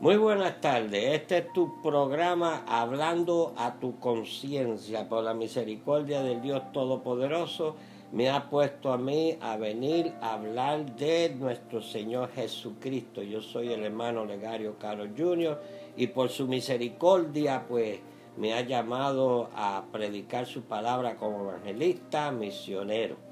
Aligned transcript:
Muy 0.00 0.16
buenas 0.16 0.62
tardes, 0.62 1.20
este 1.20 1.36
es 1.36 1.52
tu 1.52 1.82
programa 1.82 2.64
Hablando 2.66 3.52
a 3.58 3.74
tu 3.74 4.00
conciencia 4.00 5.06
por 5.06 5.22
la 5.22 5.34
misericordia 5.34 6.22
del 6.22 6.40
Dios 6.40 6.72
Todopoderoso. 6.72 7.76
Me 8.10 8.30
ha 8.30 8.48
puesto 8.48 8.94
a 8.94 8.96
mí 8.96 9.36
a 9.42 9.58
venir 9.58 10.14
a 10.22 10.32
hablar 10.32 10.96
de 10.96 11.36
nuestro 11.38 11.82
Señor 11.82 12.30
Jesucristo. 12.30 13.22
Yo 13.22 13.42
soy 13.42 13.74
el 13.74 13.84
hermano 13.84 14.24
Legario 14.24 14.78
Carlos 14.78 15.10
Jr. 15.14 15.60
y 15.98 16.06
por 16.06 16.30
su 16.30 16.48
misericordia 16.48 17.66
pues 17.68 18.00
me 18.38 18.54
ha 18.54 18.62
llamado 18.62 19.50
a 19.54 19.84
predicar 19.92 20.46
su 20.46 20.62
palabra 20.62 21.16
como 21.16 21.50
evangelista, 21.50 22.32
misionero. 22.32 23.29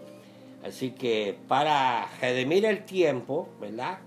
Así 0.64 0.90
que 0.90 1.38
para 1.46 2.08
redimir 2.20 2.64
el 2.64 2.84
tiempo, 2.84 3.48
¿verdad? 3.60 3.98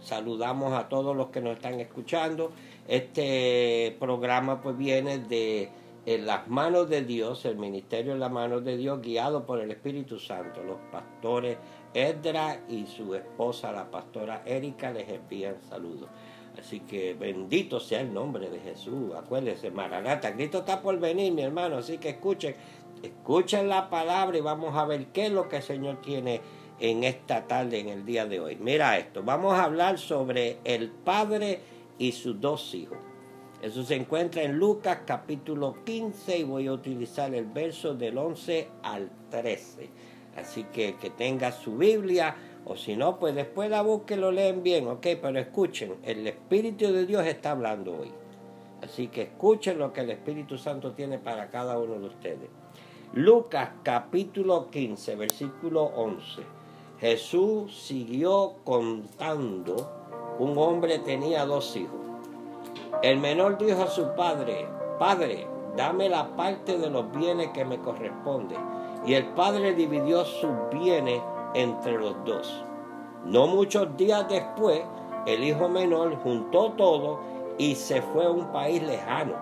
saludamos 0.00 0.74
a 0.74 0.88
todos 0.88 1.16
los 1.16 1.28
que 1.28 1.40
nos 1.40 1.56
están 1.56 1.80
escuchando. 1.80 2.52
Este 2.86 3.96
programa 3.98 4.60
pues 4.60 4.76
viene 4.76 5.18
de 5.18 5.70
en 6.06 6.24
las 6.24 6.48
manos 6.48 6.88
de 6.88 7.02
Dios, 7.02 7.44
el 7.44 7.56
ministerio 7.56 8.12
en 8.12 8.20
las 8.20 8.30
manos 8.30 8.64
de 8.64 8.78
Dios, 8.78 9.02
guiado 9.02 9.44
por 9.44 9.60
el 9.60 9.70
Espíritu 9.70 10.18
Santo. 10.18 10.62
Los 10.62 10.78
pastores 10.90 11.58
Edra 11.92 12.60
y 12.68 12.86
su 12.86 13.14
esposa, 13.14 13.72
la 13.72 13.90
pastora 13.90 14.42
Erika, 14.46 14.90
les 14.90 15.08
envían 15.08 15.56
saludos. 15.68 16.08
Así 16.58 16.80
que 16.80 17.14
bendito 17.14 17.78
sea 17.78 18.00
el 18.00 18.12
nombre 18.12 18.50
de 18.50 18.58
Jesús. 18.58 19.14
Acuérdense, 19.14 19.70
Maranata, 19.70 20.34
Cristo 20.34 20.58
está 20.58 20.80
por 20.82 20.98
venir, 20.98 21.32
mi 21.32 21.42
hermano. 21.42 21.76
Así 21.76 21.98
que 21.98 22.10
escuchen 22.10 22.56
Escuchen 23.02 23.68
la 23.68 23.90
palabra 23.90 24.38
y 24.38 24.40
vamos 24.40 24.76
a 24.76 24.84
ver 24.84 25.06
qué 25.06 25.26
es 25.26 25.32
lo 25.32 25.48
que 25.48 25.56
el 25.56 25.62
Señor 25.62 26.00
tiene 26.00 26.40
en 26.80 27.04
esta 27.04 27.46
tarde, 27.46 27.80
en 27.80 27.88
el 27.88 28.04
día 28.04 28.26
de 28.26 28.40
hoy. 28.40 28.56
Mira 28.60 28.98
esto, 28.98 29.22
vamos 29.22 29.54
a 29.54 29.64
hablar 29.64 29.98
sobre 29.98 30.58
el 30.64 30.90
Padre 30.90 31.60
y 31.98 32.12
sus 32.12 32.40
dos 32.40 32.74
hijos. 32.74 32.98
Eso 33.62 33.82
se 33.82 33.96
encuentra 33.96 34.42
en 34.42 34.56
Lucas 34.56 35.00
capítulo 35.04 35.82
15 35.84 36.38
y 36.38 36.44
voy 36.44 36.68
a 36.68 36.72
utilizar 36.72 37.34
el 37.34 37.46
verso 37.46 37.94
del 37.94 38.16
11 38.16 38.68
al 38.82 39.10
13. 39.30 39.90
Así 40.36 40.64
que 40.64 40.94
que 40.94 41.10
tenga 41.10 41.50
su 41.50 41.76
Biblia 41.76 42.36
o 42.64 42.76
si 42.76 42.96
no, 42.96 43.18
pues 43.18 43.34
después 43.34 43.70
la 43.70 43.82
busquen 43.82 44.20
lo 44.20 44.30
leen 44.30 44.62
bien, 44.62 44.86
ok, 44.88 45.06
pero 45.22 45.38
escuchen, 45.38 45.96
el 46.02 46.26
Espíritu 46.26 46.92
de 46.92 47.06
Dios 47.06 47.26
está 47.26 47.52
hablando 47.52 47.98
hoy. 47.98 48.12
Así 48.82 49.08
que 49.08 49.22
escuchen 49.22 49.78
lo 49.78 49.92
que 49.92 50.02
el 50.02 50.10
Espíritu 50.10 50.58
Santo 50.58 50.92
tiene 50.92 51.18
para 51.18 51.48
cada 51.48 51.78
uno 51.78 51.98
de 51.98 52.06
ustedes. 52.06 52.50
Lucas 53.14 53.70
capítulo 53.82 54.68
15, 54.70 55.16
versículo 55.16 55.84
11. 55.96 56.42
Jesús 57.00 57.74
siguió 57.74 58.56
contando, 58.64 59.90
un 60.38 60.58
hombre 60.58 60.98
tenía 60.98 61.46
dos 61.46 61.74
hijos. 61.74 61.96
El 63.02 63.18
menor 63.18 63.56
dijo 63.56 63.82
a 63.82 63.86
su 63.86 64.14
padre, 64.14 64.68
Padre, 64.98 65.46
dame 65.74 66.10
la 66.10 66.36
parte 66.36 66.76
de 66.76 66.90
los 66.90 67.10
bienes 67.12 67.48
que 67.54 67.64
me 67.64 67.78
corresponde. 67.78 68.56
Y 69.06 69.14
el 69.14 69.24
padre 69.28 69.74
dividió 69.74 70.26
sus 70.26 70.52
bienes 70.70 71.22
entre 71.54 71.98
los 71.98 72.14
dos. 72.26 72.62
No 73.24 73.46
muchos 73.46 73.96
días 73.96 74.28
después, 74.28 74.82
el 75.24 75.44
hijo 75.44 75.66
menor 75.70 76.14
juntó 76.16 76.72
todo 76.72 77.20
y 77.56 77.74
se 77.74 78.02
fue 78.02 78.26
a 78.26 78.30
un 78.30 78.52
país 78.52 78.82
lejano. 78.82 79.32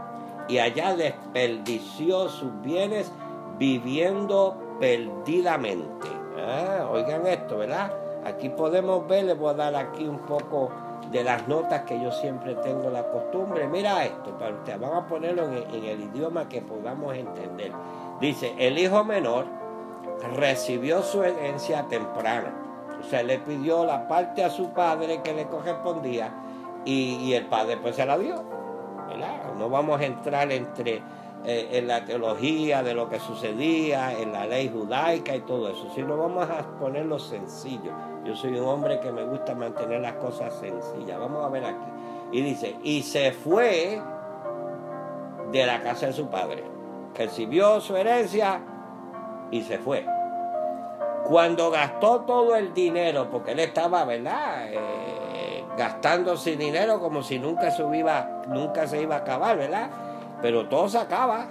Y 0.48 0.58
allá 0.58 0.94
desperdició 0.94 2.28
sus 2.28 2.60
bienes 2.62 3.10
viviendo 3.58 4.56
perdidamente. 4.80 6.08
Ah, 6.38 6.88
oigan 6.90 7.26
esto, 7.26 7.58
¿verdad? 7.58 7.92
Aquí 8.24 8.48
podemos 8.48 9.06
ver, 9.06 9.24
les 9.24 9.38
voy 9.38 9.50
a 9.50 9.54
dar 9.54 9.76
aquí 9.76 10.06
un 10.06 10.18
poco 10.18 10.70
de 11.10 11.22
las 11.22 11.46
notas 11.46 11.82
que 11.82 12.00
yo 12.00 12.10
siempre 12.10 12.54
tengo 12.56 12.90
la 12.90 13.08
costumbre. 13.10 13.68
Mira 13.68 14.04
esto, 14.04 14.36
para 14.38 14.54
ustedes, 14.54 14.80
vamos 14.80 15.04
a 15.04 15.06
ponerlo 15.06 15.44
en, 15.44 15.74
en 15.74 15.84
el 15.84 16.00
idioma 16.02 16.48
que 16.48 16.60
podamos 16.60 17.14
entender. 17.14 17.72
Dice, 18.20 18.54
el 18.58 18.78
hijo 18.78 19.04
menor 19.04 19.46
recibió 20.34 21.02
su 21.02 21.22
herencia 21.22 21.84
temprana. 21.88 22.52
O 23.00 23.04
sea, 23.04 23.22
le 23.22 23.38
pidió 23.38 23.84
la 23.84 24.08
parte 24.08 24.42
a 24.42 24.50
su 24.50 24.70
padre 24.70 25.20
que 25.22 25.32
le 25.32 25.46
correspondía 25.46 26.32
y, 26.84 27.16
y 27.16 27.34
el 27.34 27.46
padre 27.46 27.76
pues 27.76 27.96
se 27.96 28.06
la 28.06 28.18
dio. 28.18 28.42
¿verdad? 29.08 29.54
No 29.58 29.68
vamos 29.68 30.00
a 30.00 30.04
entrar 30.04 30.50
entre 30.50 31.02
eh, 31.48 31.68
en 31.78 31.86
la 31.86 32.04
teología 32.04 32.82
de 32.82 32.92
lo 32.92 33.08
que 33.08 33.20
sucedía, 33.20 34.18
en 34.18 34.32
la 34.32 34.46
ley 34.46 34.68
judaica 34.68 35.36
y 35.36 35.42
todo 35.42 35.68
eso, 35.68 35.88
sino 35.94 36.16
vamos 36.16 36.50
a 36.50 36.66
ponerlo 36.78 37.20
sencillo. 37.20 37.92
Yo 38.24 38.34
soy 38.34 38.58
un 38.58 38.66
hombre 38.66 38.98
que 38.98 39.12
me 39.12 39.22
gusta 39.22 39.54
mantener 39.54 40.00
las 40.00 40.14
cosas 40.14 40.52
sencillas. 40.54 41.20
Vamos 41.20 41.44
a 41.44 41.48
ver 41.48 41.64
aquí. 41.64 41.86
Y 42.32 42.42
dice, 42.42 42.74
y 42.82 43.02
se 43.02 43.30
fue 43.30 44.02
de 45.52 45.66
la 45.66 45.82
casa 45.82 46.06
de 46.06 46.12
su 46.12 46.26
padre. 46.26 46.64
Recibió 47.14 47.80
su 47.80 47.96
herencia 47.96 48.60
y 49.52 49.62
se 49.62 49.78
fue. 49.78 50.04
Cuando 51.28 51.70
gastó 51.70 52.22
todo 52.22 52.56
el 52.56 52.74
dinero, 52.74 53.28
porque 53.30 53.52
él 53.52 53.60
estaba, 53.60 54.04
¿verdad? 54.04 54.66
Eh, 54.68 55.64
gastando 55.78 56.36
sin 56.36 56.58
dinero 56.58 56.98
como 56.98 57.22
si 57.22 57.38
nunca 57.38 57.70
se, 57.70 57.84
iba, 57.96 58.42
nunca 58.48 58.88
se 58.88 59.00
iba 59.00 59.14
a 59.14 59.18
acabar, 59.18 59.56
¿verdad? 59.56 59.90
Pero 60.42 60.68
todo 60.68 60.88
se 60.88 60.98
acaba, 60.98 61.46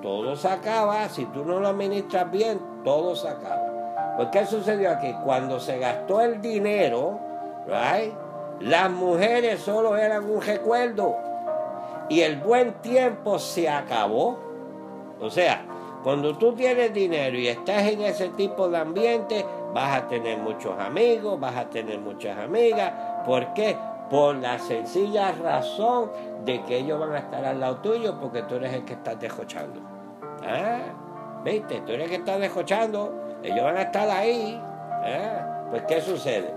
todo 0.00 0.36
se 0.36 0.48
acaba, 0.48 1.08
si 1.08 1.24
tú 1.26 1.44
no 1.44 1.60
lo 1.60 1.68
administras 1.68 2.30
bien, 2.30 2.60
todo 2.84 3.14
se 3.14 3.28
acaba. 3.28 4.14
Pues 4.16 4.28
¿qué 4.32 4.46
sucedió 4.46 4.90
aquí? 4.90 5.14
Cuando 5.24 5.60
se 5.60 5.78
gastó 5.78 6.20
el 6.20 6.40
dinero, 6.40 7.18
right, 7.66 8.12
las 8.60 8.90
mujeres 8.90 9.60
solo 9.60 9.96
eran 9.96 10.28
un 10.30 10.40
recuerdo 10.40 11.16
y 12.08 12.20
el 12.20 12.36
buen 12.40 12.74
tiempo 12.74 13.38
se 13.38 13.68
acabó. 13.68 14.38
O 15.20 15.30
sea, 15.30 15.64
cuando 16.02 16.36
tú 16.36 16.52
tienes 16.54 16.92
dinero 16.92 17.38
y 17.38 17.48
estás 17.48 17.84
en 17.84 18.02
ese 18.02 18.30
tipo 18.30 18.68
de 18.68 18.78
ambiente, 18.78 19.46
vas 19.72 20.02
a 20.02 20.08
tener 20.08 20.38
muchos 20.38 20.78
amigos, 20.78 21.38
vas 21.38 21.56
a 21.56 21.70
tener 21.70 21.98
muchas 21.98 22.36
amigas. 22.38 22.92
¿Por 23.24 23.54
qué? 23.54 23.76
Por 24.12 24.34
la 24.36 24.58
sencilla 24.58 25.32
razón 25.32 26.10
de 26.44 26.62
que 26.64 26.76
ellos 26.76 27.00
van 27.00 27.14
a 27.14 27.18
estar 27.20 27.42
al 27.46 27.60
lado 27.60 27.76
tuyo 27.76 28.20
porque 28.20 28.42
tú 28.42 28.56
eres 28.56 28.74
el 28.74 28.84
que 28.84 28.92
está 28.92 29.14
desjochando. 29.14 29.80
¿Ah? 30.46 31.40
¿Viste? 31.42 31.80
Tú 31.80 31.92
eres 31.92 32.04
el 32.04 32.10
que 32.10 32.16
está 32.16 32.38
desjochando, 32.38 33.38
ellos 33.42 33.64
van 33.64 33.78
a 33.78 33.82
estar 33.84 34.10
ahí. 34.10 34.60
¿Ah? 34.62 35.66
Pues 35.70 35.84
¿qué 35.88 36.02
sucede? 36.02 36.52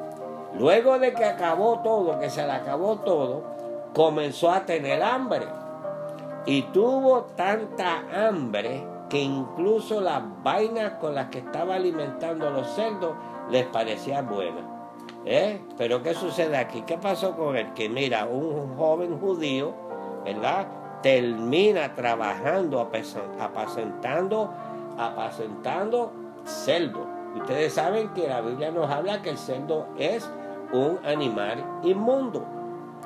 Luego 0.59 0.99
de 0.99 1.13
que 1.13 1.23
acabó 1.23 1.79
todo, 1.79 2.19
que 2.19 2.29
se 2.29 2.45
le 2.45 2.51
acabó 2.51 2.97
todo, 2.97 3.43
comenzó 3.93 4.51
a 4.51 4.65
tener 4.65 5.01
hambre. 5.01 5.47
Y 6.45 6.63
tuvo 6.73 7.21
tanta 7.37 8.03
hambre 8.13 8.85
que 9.07 9.21
incluso 9.21 10.01
las 10.01 10.21
vainas 10.43 10.95
con 10.95 11.15
las 11.15 11.29
que 11.29 11.37
estaba 11.37 11.75
alimentando 11.75 12.49
los 12.49 12.67
cerdos 12.71 13.13
les 13.49 13.65
parecían 13.67 14.27
buenas. 14.27 14.74
¿Eh? 15.25 15.59
Pero 15.77 16.03
¿qué 16.03 16.13
sucede 16.13 16.55
aquí? 16.55 16.83
¿Qué 16.83 16.97
pasó 16.97 17.35
con 17.35 17.55
él? 17.55 17.73
Que 17.73 17.89
mira, 17.89 18.25
un 18.25 18.75
joven 18.77 19.19
judío, 19.19 19.73
¿verdad? 20.23 20.67
Termina 21.01 21.95
trabajando, 21.95 22.79
apacentando, 23.39 24.53
apacentando 24.97 26.11
cerdo. 26.45 27.07
Ustedes 27.35 27.73
saben 27.73 28.09
que 28.13 28.27
la 28.27 28.41
Biblia 28.41 28.71
nos 28.71 28.89
habla 28.89 29.21
que 29.21 29.31
el 29.31 29.37
cerdo 29.37 29.87
es 29.97 30.29
un 30.71 30.99
animal 31.03 31.63
inmundo. 31.83 32.45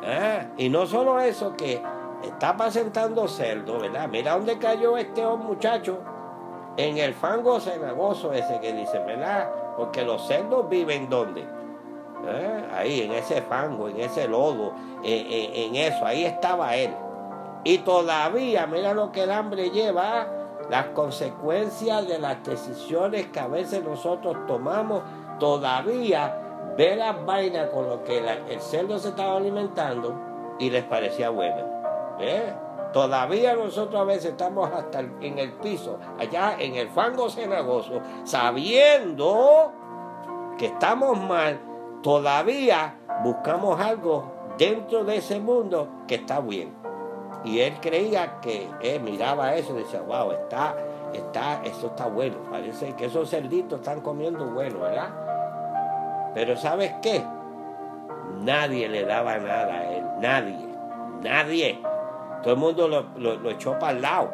Ah, 0.06 0.48
y 0.58 0.70
no 0.70 0.86
solo 0.86 1.20
eso, 1.20 1.56
que 1.56 1.82
está 2.24 2.50
apacentando 2.50 3.28
cerdo, 3.28 3.80
¿verdad? 3.80 4.10
Mira 4.10 4.34
dónde 4.34 4.58
cayó 4.58 4.98
este 4.98 5.26
muchacho. 5.26 6.00
En 6.78 6.98
el 6.98 7.14
fango 7.14 7.60
cenagoso 7.60 8.32
ese 8.32 8.60
que 8.60 8.74
dice, 8.74 9.00
¿verdad? 9.00 9.50
Porque 9.76 10.04
los 10.04 10.28
cerdos 10.28 10.70
viven 10.70 11.10
donde? 11.10 11.59
¿Eh? 12.28 12.68
ahí 12.76 13.02
en 13.02 13.14
ese 13.14 13.42
fango, 13.42 13.88
en 13.88 14.00
ese 14.00 14.28
lodo, 14.28 14.74
en, 15.04 15.76
eso, 15.76 16.06
ahí 16.06 16.26
estaba 16.26 16.76
él. 16.76 16.94
Y 17.64 17.80
todavía, 17.80 18.68
mira 18.68 18.94
lo 18.94 19.12
que 19.12 19.24
el 19.24 19.32
hambre 19.32 19.70
lleva, 19.70 20.28
las 20.70 20.88
consecuencias 20.88 22.08
de 22.08 22.20
las 22.20 22.44
decisiones 22.44 23.28
que 23.28 23.40
a 23.40 23.48
veces 23.48 23.84
nosotros 23.84 24.38
tomamos, 24.48 25.02
todavía 25.40 26.38
ve 26.78 26.96
las 26.96 27.26
vainas 27.26 27.70
con 27.70 27.90
lo 27.90 28.04
que 28.04 28.20
el 28.20 28.62
cerdo 28.62 29.00
se 29.00 29.10
estaba 29.10 29.38
alimentando 29.38 30.14
y 30.60 30.70
les 30.70 30.84
parecía 30.84 31.30
bueno. 31.30 31.66
Todavía 32.94 33.56
nosotros 33.56 34.02
a 34.02 34.04
veces 34.04 34.32
estamos 34.32 34.70
hasta 34.72 35.00
en 35.00 35.40
el 35.40 35.54
piso, 35.54 36.00
allá 36.18 36.56
en 36.60 36.76
el 36.76 36.90
fango 36.90 37.30
cenagoso, 37.30 38.02
sabiendo 38.24 39.72
que 40.58 40.68
estamos 40.68 41.18
mal 41.20 41.69
todavía 42.02 42.96
buscamos 43.24 43.80
algo 43.80 44.32
dentro 44.58 45.04
de 45.04 45.18
ese 45.18 45.40
mundo 45.40 45.88
que 46.08 46.16
está 46.16 46.40
bien. 46.40 46.74
Y 47.44 47.60
él 47.60 47.74
creía 47.82 48.40
que 48.42 48.68
él 48.82 49.02
miraba 49.02 49.56
eso 49.56 49.74
y 49.74 49.84
decía, 49.84 50.02
wow, 50.02 50.32
está, 50.32 50.76
está, 51.14 51.62
eso 51.64 51.88
está 51.88 52.08
bueno. 52.08 52.38
Parece 52.50 52.94
que 52.96 53.06
esos 53.06 53.30
cerditos 53.30 53.80
están 53.80 54.02
comiendo 54.02 54.46
bueno, 54.46 54.80
¿verdad? 54.80 55.10
Pero 56.34 56.58
¿sabes 56.58 56.94
qué? 57.02 57.24
Nadie 58.42 58.88
le 58.90 59.06
daba 59.06 59.38
nada 59.38 59.74
a 59.74 59.92
él, 59.94 60.04
nadie. 60.20 60.70
Nadie. 61.22 61.82
Todo 62.44 62.54
el 62.54 62.60
mundo 62.60 62.88
lo, 62.88 63.50
echó 63.50 63.78
para 63.78 63.92
el 63.92 64.02
lado. 64.02 64.32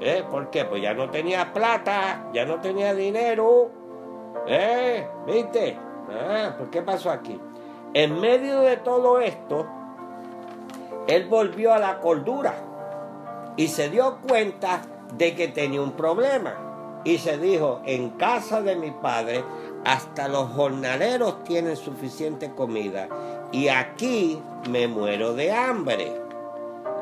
¿Eh? 0.00 0.24
¿Por 0.30 0.50
qué? 0.50 0.64
Pues 0.64 0.82
ya 0.82 0.94
no 0.94 1.10
tenía 1.10 1.52
plata, 1.52 2.28
ya 2.32 2.44
no 2.44 2.60
tenía 2.60 2.94
dinero. 2.94 3.70
¿Eh? 4.46 5.06
¿Viste? 5.26 5.78
Ah, 6.10 6.54
¿Por 6.58 6.70
qué 6.70 6.82
pasó 6.82 7.10
aquí? 7.10 7.40
En 7.94 8.20
medio 8.20 8.60
de 8.60 8.76
todo 8.76 9.20
esto, 9.20 9.66
él 11.06 11.26
volvió 11.28 11.72
a 11.72 11.78
la 11.78 12.00
cordura 12.00 12.54
y 13.56 13.68
se 13.68 13.90
dio 13.90 14.18
cuenta 14.26 14.82
de 15.16 15.34
que 15.34 15.48
tenía 15.48 15.82
un 15.82 15.92
problema. 15.92 17.02
Y 17.04 17.18
se 17.18 17.38
dijo, 17.38 17.80
en 17.86 18.10
casa 18.10 18.60
de 18.60 18.76
mi 18.76 18.90
padre 18.90 19.42
hasta 19.84 20.28
los 20.28 20.50
jornaleros 20.50 21.42
tienen 21.44 21.76
suficiente 21.76 22.52
comida 22.54 23.08
y 23.52 23.68
aquí 23.68 24.40
me 24.68 24.86
muero 24.86 25.34
de 25.34 25.52
hambre. 25.52 26.20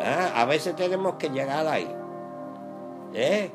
Ah, 0.01 0.31
a 0.37 0.45
veces 0.45 0.77
tenemos 0.77 1.15
que 1.15 1.29
llegar 1.31 1.67
ahí. 1.67 1.93
¿Eh? 3.15 3.51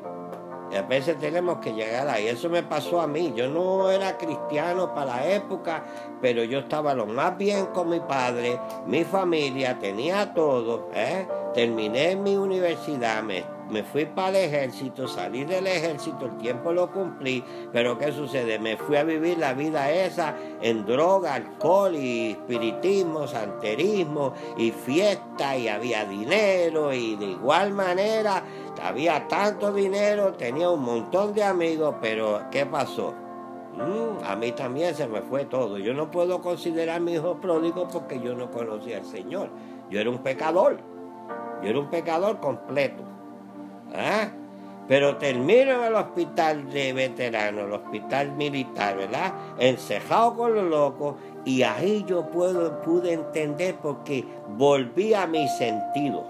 A 0.76 0.82
veces 0.82 1.18
tenemos 1.18 1.58
que 1.58 1.72
llegar 1.72 2.08
ahí. 2.08 2.26
Eso 2.26 2.48
me 2.48 2.62
pasó 2.62 3.00
a 3.00 3.06
mí. 3.06 3.32
Yo 3.34 3.48
no 3.48 3.90
era 3.90 4.16
cristiano 4.16 4.94
para 4.94 5.16
la 5.16 5.28
época, 5.28 5.84
pero 6.20 6.44
yo 6.44 6.60
estaba 6.60 6.94
lo 6.94 7.06
más 7.06 7.36
bien 7.36 7.66
con 7.66 7.88
mi 7.88 8.00
padre, 8.00 8.58
mi 8.86 9.04
familia, 9.04 9.78
tenía 9.78 10.34
todo. 10.34 10.90
¿eh? 10.94 11.26
Terminé 11.54 12.16
mi 12.16 12.36
universidad, 12.36 13.22
me 13.22 13.53
me 13.70 13.82
fui 13.82 14.04
para 14.04 14.30
el 14.30 14.36
ejército, 14.36 15.08
salí 15.08 15.44
del 15.44 15.66
ejército, 15.66 16.26
el 16.26 16.36
tiempo 16.36 16.72
lo 16.72 16.90
cumplí, 16.90 17.42
pero 17.72 17.98
¿qué 17.98 18.12
sucede? 18.12 18.58
Me 18.58 18.76
fui 18.76 18.96
a 18.96 19.04
vivir 19.04 19.38
la 19.38 19.54
vida 19.54 19.90
esa 19.90 20.34
en 20.60 20.84
droga, 20.84 21.34
alcohol 21.34 21.94
y 21.94 22.32
espiritismo, 22.32 23.26
santerismo 23.26 24.34
y 24.56 24.70
fiesta 24.70 25.56
y 25.56 25.68
había 25.68 26.04
dinero 26.04 26.92
y 26.92 27.16
de 27.16 27.26
igual 27.26 27.72
manera 27.72 28.42
había 28.82 29.26
tanto 29.28 29.72
dinero, 29.72 30.34
tenía 30.34 30.68
un 30.70 30.82
montón 30.82 31.32
de 31.34 31.44
amigos, 31.44 31.94
pero 32.00 32.42
¿qué 32.50 32.66
pasó? 32.66 33.14
Mm, 33.76 34.24
a 34.24 34.36
mí 34.36 34.52
también 34.52 34.94
se 34.94 35.06
me 35.08 35.20
fue 35.22 35.46
todo. 35.46 35.78
Yo 35.78 35.94
no 35.94 36.10
puedo 36.10 36.40
considerar 36.40 37.00
mi 37.00 37.14
hijo 37.14 37.40
pródigo 37.40 37.88
porque 37.88 38.20
yo 38.20 38.34
no 38.34 38.50
conocía 38.50 38.98
al 38.98 39.04
Señor. 39.04 39.48
Yo 39.90 40.00
era 40.00 40.10
un 40.10 40.18
pecador. 40.18 40.78
Yo 41.62 41.70
era 41.70 41.80
un 41.80 41.90
pecador 41.90 42.38
completo. 42.40 43.13
¿Ah? 43.94 44.28
Pero 44.86 45.16
termino 45.16 45.72
en 45.72 45.84
el 45.84 45.94
hospital 45.94 46.70
de 46.70 46.92
veteranos, 46.92 47.64
el 47.64 47.72
hospital 47.72 48.32
militar, 48.32 48.96
¿verdad? 48.96 49.32
Encejado 49.58 50.34
con 50.34 50.54
los 50.54 50.64
locos, 50.64 51.14
y 51.44 51.62
ahí 51.62 52.04
yo 52.06 52.28
pude 52.28 53.12
entender 53.12 53.76
porque 53.82 54.24
volví 54.48 55.14
a 55.14 55.26
mi 55.26 55.48
sentido. 55.48 56.26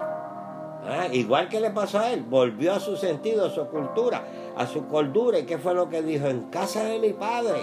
¿Ah? 0.87 1.07
Igual 1.11 1.49
que 1.49 1.59
le 1.59 1.71
pasó 1.71 1.99
a 1.99 2.11
él, 2.11 2.23
volvió 2.23 2.73
a 2.73 2.79
su 2.79 2.95
sentido, 2.95 3.45
a 3.45 3.49
su 3.49 3.65
cultura, 3.67 4.23
a 4.55 4.67
su 4.67 4.87
cordura. 4.87 5.39
¿Y 5.39 5.45
qué 5.45 5.57
fue 5.57 5.73
lo 5.73 5.89
que 5.89 6.01
dijo? 6.01 6.27
En 6.27 6.43
casa 6.43 6.83
de 6.83 6.99
mi 6.99 7.11
padre. 7.11 7.59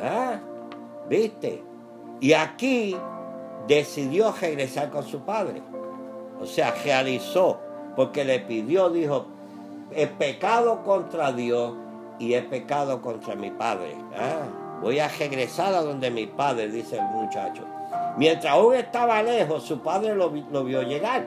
¿Ah? 0.00 0.38
¿Viste? 1.08 1.64
Y 2.20 2.34
aquí 2.34 2.96
decidió 3.66 4.32
regresar 4.38 4.90
con 4.90 5.02
su 5.02 5.20
padre. 5.20 5.62
O 6.40 6.46
sea, 6.46 6.74
realizó 6.84 7.58
porque 7.96 8.24
le 8.24 8.40
pidió, 8.40 8.90
dijo, 8.90 9.26
he 9.94 10.06
pecado 10.06 10.82
contra 10.82 11.32
Dios 11.32 11.74
y 12.18 12.34
he 12.34 12.42
pecado 12.42 13.02
contra 13.02 13.34
mi 13.34 13.50
padre. 13.50 13.94
Ah, 14.16 14.78
voy 14.80 14.98
a 14.98 15.08
regresar 15.08 15.74
a 15.74 15.82
donde 15.82 16.10
mi 16.10 16.26
padre, 16.26 16.68
dice 16.68 16.96
el 16.96 17.04
muchacho. 17.04 17.64
Mientras 18.16 18.52
aún 18.52 18.74
estaba 18.74 19.22
lejos, 19.22 19.62
su 19.62 19.80
padre 19.80 20.14
lo, 20.14 20.32
lo 20.50 20.64
vio 20.64 20.82
llegar. 20.82 21.26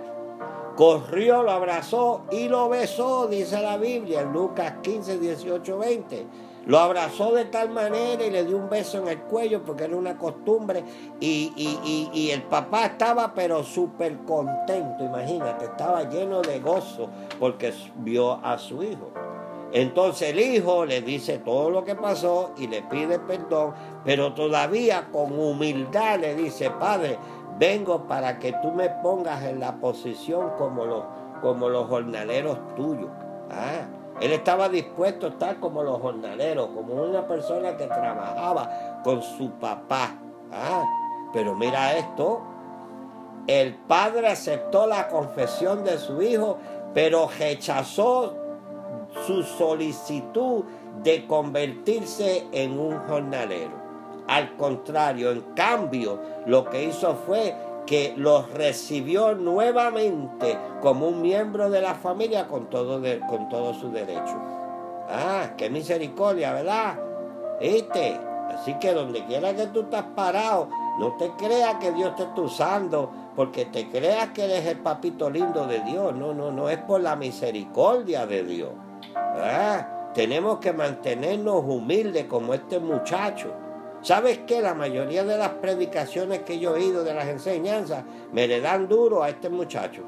Corrió, 0.76 1.42
lo 1.42 1.52
abrazó 1.52 2.24
y 2.32 2.50
lo 2.50 2.68
besó, 2.70 3.28
dice 3.28 3.62
la 3.62 3.78
Biblia 3.78 4.22
en 4.22 4.34
Lucas 4.34 4.74
15, 4.82 5.20
18, 5.20 5.78
20. 5.78 6.26
Lo 6.66 6.80
abrazó 6.80 7.32
de 7.34 7.46
tal 7.46 7.70
manera 7.70 8.26
y 8.26 8.32
le 8.32 8.44
dio 8.44 8.58
un 8.58 8.70
beso 8.70 8.98
en 8.98 9.08
el 9.08 9.20
cuello 9.22 9.64
porque 9.64 9.84
era 9.84 9.96
una 9.96 10.18
costumbre. 10.18 10.84
Y, 11.20 11.54
y, 11.56 12.32
el 12.32 12.44
papá 12.44 12.88
estaba 12.88 13.34
pero 13.34 13.64
súper 13.64 14.18
contento, 14.26 15.04
imagínate, 15.04 15.66
estaba 15.66 16.10
lleno 16.10 16.42
de 16.42 16.60
gozo 16.60 17.10
porque 17.40 17.74
vio 17.98 18.44
a 18.44 18.58
su 18.58 18.82
hijo. 18.84 19.12
Entonces 19.72 20.30
el 20.30 20.40
hijo 20.40 20.86
le 20.86 21.02
dice 21.02 21.38
todo 21.40 21.70
lo 21.70 21.84
que 21.84 21.96
pasó 21.96 22.52
y 22.58 22.68
le 22.68 22.82
pide 22.84 23.20
perdón, 23.20 23.74
pero 24.04 24.34
todavía 24.34 25.10
con 25.12 25.38
humildad 25.38 26.20
le 26.20 26.34
dice, 26.34 26.72
Padre, 26.72 27.18
vengo 27.60 28.08
para 28.08 28.40
que 28.40 28.54
tú 28.62 28.72
me 28.72 28.90
pongas 28.90 29.44
en 29.44 29.60
la 29.60 29.76
posición 29.76 30.52
como 30.58 30.86
los, 30.86 31.04
como 31.42 31.70
los 31.70 31.88
jornaleros 31.88 32.58
tuyos. 32.76 33.10
Ah, 33.52 33.86
él 34.22 34.32
estaba 34.32 34.70
dispuesto 34.70 35.26
a 35.26 35.30
estar 35.30 35.60
como 35.60 35.84
los 35.84 36.00
jornaleros, 36.00 36.68
como 36.68 36.94
una 36.94 37.28
persona 37.28 37.76
que 37.76 37.86
trabajaba 37.86 39.02
con 39.04 39.22
su 39.22 39.52
papá. 39.52 40.16
Ah, 40.52 40.84
pero 41.34 41.54
mira 41.56 41.98
esto, 41.98 42.42
el 43.48 43.76
padre 43.76 44.28
aceptó 44.28 44.88
la 44.88 45.10
confesión 45.10 45.84
de 45.84 45.98
su 45.98 46.22
hijo, 46.22 46.58
pero 46.94 47.30
rechazó 47.38 48.34
su 49.26 49.44
solicitud 49.44 50.64
de 51.04 51.28
convertirse 51.28 52.48
en 52.52 52.80
un 52.80 52.98
jornalero. 53.00 53.84
Al 54.28 54.56
contrario, 54.56 55.32
en 55.32 55.42
cambio, 55.56 56.20
lo 56.48 56.66
que 56.66 56.86
hizo 56.86 57.16
fue 57.16 57.54
que 57.86 58.14
los 58.18 58.52
recibió 58.52 59.36
nuevamente 59.36 60.58
como 60.82 61.08
un 61.08 61.22
miembro 61.22 61.70
de 61.70 61.82
la 61.82 61.96
familia 61.96 62.48
con 62.48 62.70
todo, 62.70 63.02
con 63.28 63.50
todo 63.50 63.74
su 63.74 63.92
derecho. 63.92 64.36
Ah, 65.10 65.52
qué 65.58 65.70
misericordia, 65.70 66.54
¿verdad? 66.54 67.00
¿Viste? 67.60 68.20
Así 68.54 68.74
que 68.80 68.94
donde 68.94 69.26
quiera 69.26 69.56
que 69.56 69.68
tú 69.68 69.82
estás 69.82 70.06
parado, 70.16 70.70
no 71.00 71.14
te 71.18 71.32
creas 71.38 71.76
que 71.76 71.92
Dios 71.92 72.16
te 72.16 72.24
está 72.24 72.42
usando, 72.42 73.12
porque 73.36 73.66
te 73.66 73.90
creas 73.90 74.30
que 74.30 74.46
eres 74.46 74.66
el 74.66 74.80
papito 74.80 75.30
lindo 75.30 75.68
de 75.68 75.82
Dios. 75.82 76.16
No, 76.16 76.34
no, 76.34 76.52
no, 76.52 76.70
es 76.70 76.78
por 76.80 77.02
la 77.02 77.16
misericordia 77.16 78.26
de 78.26 78.44
Dios. 78.44 78.72
Ah, 79.16 80.12
tenemos 80.14 80.60
que 80.60 80.72
mantenernos 80.72 81.64
humildes 81.66 82.26
como 82.26 82.54
este 82.54 82.80
muchacho. 82.80 83.52
¿Sabes 84.06 84.38
qué? 84.46 84.62
La 84.62 84.76
mayoría 84.76 85.24
de 85.24 85.36
las 85.36 85.50
predicaciones 85.54 86.42
que 86.42 86.60
yo 86.60 86.76
he 86.76 86.80
oído 86.80 87.04
de 87.04 87.16
las 87.16 87.26
enseñanzas 87.26 88.04
me 88.32 88.48
le 88.48 88.62
dan 88.62 88.88
duro 88.88 89.24
a 89.24 89.30
este 89.30 89.50
muchacho. 89.50 90.04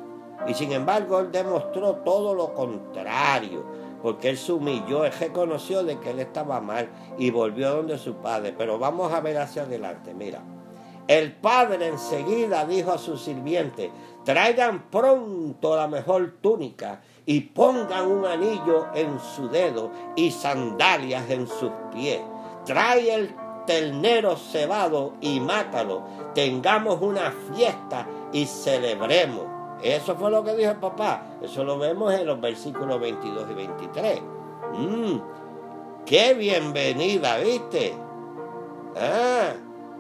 Y 0.48 0.54
sin 0.54 0.72
embargo, 0.72 1.20
él 1.20 1.32
demostró 1.32 1.96
todo 1.96 2.36
lo 2.36 2.54
contrario, 2.54 3.66
porque 4.04 4.30
él 4.30 4.38
se 4.38 4.52
humilló, 4.52 5.04
él 5.04 5.12
reconoció 5.20 5.84
de 5.84 6.00
que 6.00 6.12
él 6.12 6.20
estaba 6.20 6.62
mal 6.62 6.88
y 7.18 7.32
volvió 7.32 7.72
donde 7.72 7.98
su 7.98 8.18
padre. 8.18 8.54
Pero 8.56 8.78
vamos 8.78 9.12
a 9.12 9.20
ver 9.20 9.40
hacia 9.40 9.64
adelante, 9.64 10.14
mira. 10.14 10.44
El 11.08 11.34
padre 11.34 11.88
enseguida 11.88 12.66
dijo 12.66 12.92
a 12.92 13.00
su 13.00 13.18
sirviente, 13.18 13.90
traigan 14.24 14.92
pronto 14.92 15.76
la 15.76 15.88
mejor 15.88 16.36
túnica 16.40 17.02
y 17.26 17.40
pongan 17.40 18.06
un 18.06 18.28
anillo 18.28 18.94
en 18.94 19.18
su 19.20 19.50
dedo 19.50 19.90
y 20.16 20.30
sandalias 20.30 21.28
en 21.32 21.48
sus 21.48 21.72
pies. 21.92 22.22
Trae 22.64 23.16
el 23.16 23.47
ternero 23.68 24.36
cebado 24.36 25.14
y 25.22 25.40
mátalo. 25.40 26.02
Tengamos 26.34 27.00
una 27.02 27.32
fiesta 27.54 28.08
y 28.32 28.48
celebremos. 28.48 29.46
Eso 29.84 30.16
fue 30.16 30.32
lo 30.32 30.44
que 30.44 30.56
dijo 30.56 30.72
el 30.72 30.78
papá. 30.78 31.38
Eso 31.42 31.64
lo 31.64 31.78
vemos 31.78 32.12
en 32.14 32.26
los 32.26 32.42
versículos 32.42 33.00
22 33.00 33.52
y 33.52 33.54
23. 33.54 34.22
Mm, 34.74 35.18
¡Qué 36.04 36.34
bienvenida, 36.34 37.38
viste! 37.38 37.94
Ah, 38.96 39.54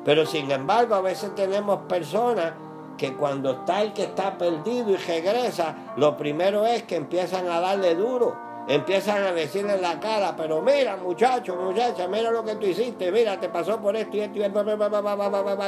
pero 0.03 0.25
sin 0.25 0.49
embargo 0.49 0.95
a 0.95 1.01
veces 1.01 1.35
tenemos 1.35 1.81
personas 1.87 2.53
que 2.97 3.13
cuando 3.13 3.51
está 3.51 3.83
el 3.83 3.93
que 3.93 4.05
está 4.05 4.39
perdido 4.39 4.89
y 4.89 4.95
regresa, 4.95 5.93
lo 5.97 6.17
primero 6.17 6.65
es 6.65 6.83
que 6.83 6.95
empiezan 6.95 7.47
a 7.47 7.59
darle 7.59 7.93
duro 7.93 8.46
empiezan 8.67 9.23
a 9.23 9.31
decirle 9.31 9.75
en 9.75 9.81
la 9.81 9.99
cara, 9.99 10.35
pero 10.35 10.61
mira 10.61 10.97
muchacho, 10.97 11.55
muchacha, 11.55 12.07
mira 12.07 12.31
lo 12.31 12.43
que 12.43 12.55
tú 12.55 12.65
hiciste, 12.65 13.11
mira, 13.11 13.39
te 13.39 13.49
pasó 13.49 13.79
por 13.79 13.95
esto 13.95 14.17
y 14.17 14.21
esto 14.21 14.37
y 14.39 14.43
esto, 14.43 14.63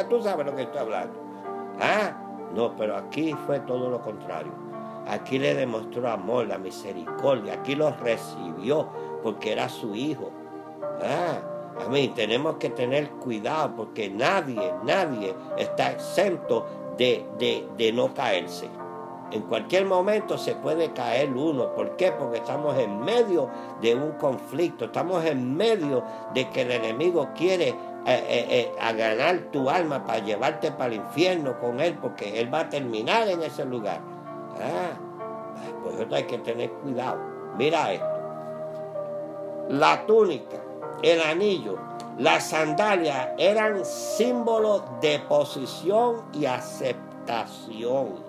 tú 0.09 0.21
sabes 0.21 0.45
lo 0.45 0.55
que 0.55 0.63
estoy 0.63 0.79
hablando. 0.79 1.13
Ah, 1.79 2.49
no, 2.53 2.75
pero 2.75 2.97
aquí 2.97 3.33
fue 3.45 3.59
todo 3.61 3.89
lo 3.89 4.01
contrario. 4.01 4.51
Aquí 5.07 5.39
le 5.39 5.55
demostró 5.55 6.09
amor, 6.09 6.47
la 6.47 6.57
misericordia, 6.57 7.53
aquí 7.53 7.75
lo 7.75 7.91
recibió 7.91 8.89
porque 9.23 9.53
era 9.53 9.69
su 9.69 9.95
hijo. 9.95 10.31
Ah, 11.01 11.85
a 11.85 11.89
mí 11.89 12.09
tenemos 12.09 12.57
que 12.57 12.69
tener 12.69 13.09
cuidado 13.11 13.75
porque 13.77 14.09
nadie, 14.09 14.73
nadie 14.83 15.33
está 15.57 15.91
exento 15.91 16.65
de, 16.97 17.25
de 17.77 17.91
no 17.93 18.13
caerse. 18.13 18.69
En 19.31 19.43
cualquier 19.43 19.85
momento 19.85 20.37
se 20.37 20.55
puede 20.55 20.91
caer 20.91 21.31
uno. 21.31 21.73
¿Por 21.73 21.95
qué? 21.95 22.11
Porque 22.11 22.37
estamos 22.37 22.77
en 22.77 22.99
medio 23.01 23.49
de 23.81 23.93
un 23.93 24.13
conflicto, 24.13 24.85
estamos 24.85 25.23
en 25.25 25.55
medio 25.55 26.03
de 26.33 26.49
que 26.49 26.63
el 26.63 26.71
enemigo 26.71 27.29
quiere 27.35 27.69
eh, 27.69 27.75
eh, 28.07 28.47
eh, 28.49 28.75
a 28.81 28.91
ganar 28.93 29.51
tu 29.51 29.69
alma 29.69 30.03
para 30.03 30.19
llevarte 30.19 30.71
para 30.71 30.87
el 30.87 31.01
infierno 31.01 31.59
con 31.59 31.79
él, 31.79 31.97
porque 32.01 32.39
él 32.39 32.51
va 32.51 32.61
a 32.61 32.69
terminar 32.69 33.27
en 33.27 33.43
ese 33.43 33.65
lugar. 33.65 33.99
Ah, 34.59 34.97
pues 35.83 35.95
hay 36.11 36.23
que 36.23 36.39
tener 36.39 36.71
cuidado. 36.71 37.19
Mira 37.55 37.93
esto. 37.93 38.07
La 39.69 40.07
túnica, 40.07 40.57
el 41.03 41.21
anillo, 41.21 41.77
las 42.17 42.49
sandalias 42.49 43.29
eran 43.37 43.85
símbolos 43.85 44.81
de 45.01 45.19
posición 45.19 46.23
y 46.33 46.45
aceptación. 46.45 48.28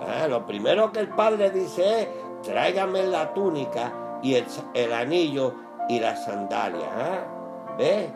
Ah, 0.00 0.26
lo 0.28 0.46
primero 0.46 0.92
que 0.92 1.00
el 1.00 1.08
padre 1.08 1.50
dice 1.50 2.02
es, 2.02 2.08
tráigame 2.42 3.04
la 3.04 3.34
túnica 3.34 3.92
y 4.22 4.34
el, 4.34 4.92
anillo 4.92 5.54
y 5.88 6.00
las 6.00 6.24
sandalias. 6.24 6.88
¿ah? 6.94 7.74
¿Ves? 7.76 8.10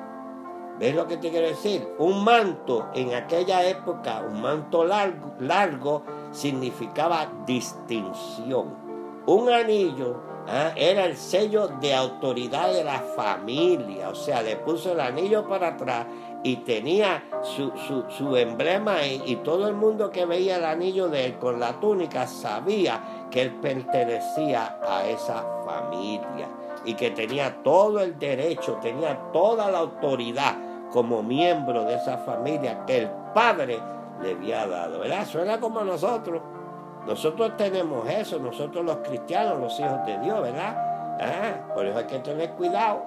¿Ves 0.79 0.95
lo 0.95 1.07
que 1.07 1.19
te 1.19 1.31
quiero 1.31 1.47
decir? 1.47 1.89
Un 1.99 2.25
manto 2.25 2.89
en 2.95 3.15
aquella 3.15 3.65
época, 3.65 4.23
un 4.29 4.41
manto 4.41 4.85
largo, 4.85 5.35
largo 5.39 6.03
significaba 6.33 7.29
distinción. 7.47 8.75
Un 9.27 9.51
anillo 9.51 10.21
¿ah? 10.49 10.73
era 10.75 11.05
el 11.05 11.17
sello 11.17 11.69
de 11.81 11.95
autoridad 11.95 12.73
de 12.73 12.83
la 12.83 12.99
familia, 12.99 14.09
o 14.09 14.15
sea, 14.15 14.43
le 14.43 14.57
puso 14.57 14.93
el 14.93 15.01
anillo 15.01 15.47
para 15.49 15.69
atrás 15.69 16.07
y 16.45 16.57
tenía 16.57 17.25
su, 17.43 17.73
su, 18.11 18.37
emblema 18.37 19.03
y, 19.05 19.23
y, 19.25 19.37
todo 19.37 19.67
el 19.67 19.75
mundo 19.75 20.11
que 20.11 20.27
veía 20.27 20.59
el 20.59 20.65
anillo 20.65 21.09
de 21.09 21.25
él 21.25 21.39
con 21.39 21.59
la 21.59 21.81
túnica 21.81 22.27
sabía 22.27 23.29
que 23.31 23.43
él 23.43 23.53
pertenecía 23.61 24.79
a 24.87 25.07
esa 25.07 25.43
familia 25.65 26.47
y 26.85 26.95
que 26.95 27.11
tenía 27.11 27.63
todo 27.63 28.01
el 28.01 28.19
derecho, 28.19 28.79
tenía 28.83 29.33
toda 29.33 29.71
la 29.71 29.79
autoridad 29.79 30.55
como 30.93 31.23
miembro 31.23 31.85
de 31.85 31.95
esa 31.95 32.19
familia 32.19 32.85
que 32.87 32.99
el 32.99 33.11
Padre 33.35 33.81
le 34.23 34.33
había 34.33 34.67
dado. 34.67 35.01
¿Verdad? 35.01 35.27
Suena 35.27 35.59
como 35.59 35.83
nosotros. 35.83 36.43
Nosotros 37.07 37.57
tenemos 37.57 38.09
eso, 38.09 38.39
nosotros 38.39 38.85
los 38.85 38.99
cristianos, 38.99 39.61
los 39.61 39.79
hijos 39.81 40.07
de 40.07 40.19
Dios, 40.21 40.41
¿verdad? 40.41 40.77
Ah, 41.21 41.75
por 41.75 41.85
eso 41.85 41.99
hay 41.99 42.07
que 42.07 42.19
tener 42.21 42.51
cuidado. 42.53 43.03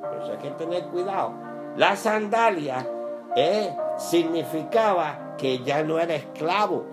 Por 0.00 0.22
eso 0.22 0.32
hay 0.32 0.38
que 0.38 0.50
tener 0.50 0.84
cuidado. 0.84 1.49
La 1.80 1.96
sandalia 1.96 2.86
eh, 3.34 3.74
significaba 3.96 5.34
que 5.38 5.60
ya 5.60 5.82
no 5.82 5.98
era 5.98 6.14
esclavo, 6.14 6.84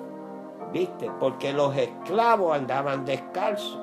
¿viste? 0.71 1.11
Porque 1.19 1.51
los 1.51 1.75
esclavos 1.75 2.55
andaban 2.55 3.03
descalzos. 3.03 3.81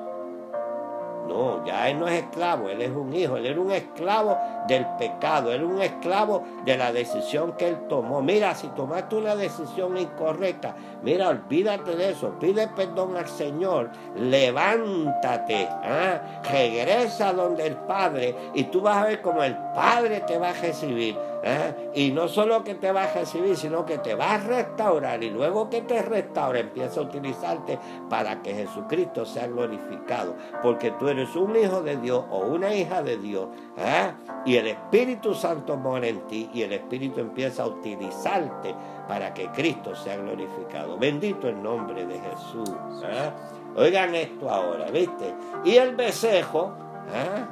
No, 1.27 1.65
ya 1.65 1.89
él 1.89 1.99
no 1.99 2.07
es 2.07 2.23
esclavo, 2.23 2.69
él 2.69 2.81
es 2.81 2.91
un 2.91 3.13
hijo, 3.13 3.37
él 3.37 3.45
era 3.45 3.59
un 3.59 3.71
esclavo 3.71 4.37
del 4.67 4.85
pecado, 4.97 5.51
él 5.51 5.61
era 5.61 5.67
un 5.67 5.81
esclavo 5.81 6.43
de 6.63 6.77
la 6.77 6.91
decisión 6.91 7.53
que 7.53 7.69
él 7.69 7.87
tomó. 7.87 8.21
Mira, 8.21 8.53
si 8.53 8.67
tomaste 8.69 9.15
una 9.15 9.35
decisión 9.35 9.97
incorrecta, 9.97 10.75
mira, 11.01 11.29
olvídate 11.29 11.95
de 11.95 12.11
eso, 12.11 12.37
pide 12.39 12.67
perdón 12.67 13.17
al 13.17 13.27
Señor, 13.27 13.89
levántate, 14.15 15.67
¿ah? 15.69 16.41
regresa 16.49 17.33
donde 17.33 17.67
el 17.67 17.75
Padre 17.75 18.35
y 18.53 18.65
tú 18.65 18.81
vas 18.81 18.97
a 18.97 19.05
ver 19.05 19.21
cómo 19.21 19.43
el 19.43 19.55
Padre 19.73 20.21
te 20.21 20.37
va 20.37 20.49
a 20.49 20.53
recibir. 20.53 21.17
¿Eh? 21.45 21.91
Y 21.93 22.11
no 22.11 22.27
solo 22.27 22.63
que 22.63 22.75
te 22.75 22.91
va 22.91 23.03
a 23.03 23.13
recibir, 23.13 23.55
sino 23.55 23.85
que 23.85 23.99
te 23.99 24.15
va 24.15 24.33
a 24.33 24.37
restaurar. 24.39 25.23
Y 25.23 25.29
luego 25.29 25.69
que 25.69 25.81
te 25.81 26.01
restaura, 26.01 26.59
empieza 26.59 26.99
a 26.99 27.03
utilizarte 27.03 27.79
para 28.09 28.41
que 28.41 28.53
Jesucristo 28.53 29.25
sea 29.25 29.47
glorificado. 29.47 30.35
Porque 30.61 30.91
tú 30.91 31.07
eres 31.07 31.35
un 31.35 31.55
hijo 31.55 31.81
de 31.83 31.97
Dios 31.97 32.25
o 32.29 32.39
una 32.39 32.73
hija 32.73 33.03
de 33.03 33.17
Dios. 33.17 33.47
¿eh? 33.77 34.11
Y 34.45 34.57
el 34.57 34.67
Espíritu 34.67 35.33
Santo 35.33 35.77
mora 35.77 36.07
en 36.07 36.21
ti 36.27 36.49
y 36.53 36.63
el 36.63 36.73
Espíritu 36.73 37.21
empieza 37.21 37.63
a 37.63 37.67
utilizarte 37.67 38.75
para 39.07 39.33
que 39.33 39.47
Cristo 39.51 39.95
sea 39.95 40.17
glorificado. 40.17 40.97
Bendito 40.97 41.47
el 41.47 41.61
nombre 41.61 42.05
de 42.05 42.19
Jesús. 42.19 42.71
¿eh? 43.03 43.29
Oigan 43.77 44.15
esto 44.15 44.49
ahora, 44.49 44.89
¿viste? 44.89 45.35
Y 45.63 45.75
el 45.75 45.95
besejo, 45.95 46.73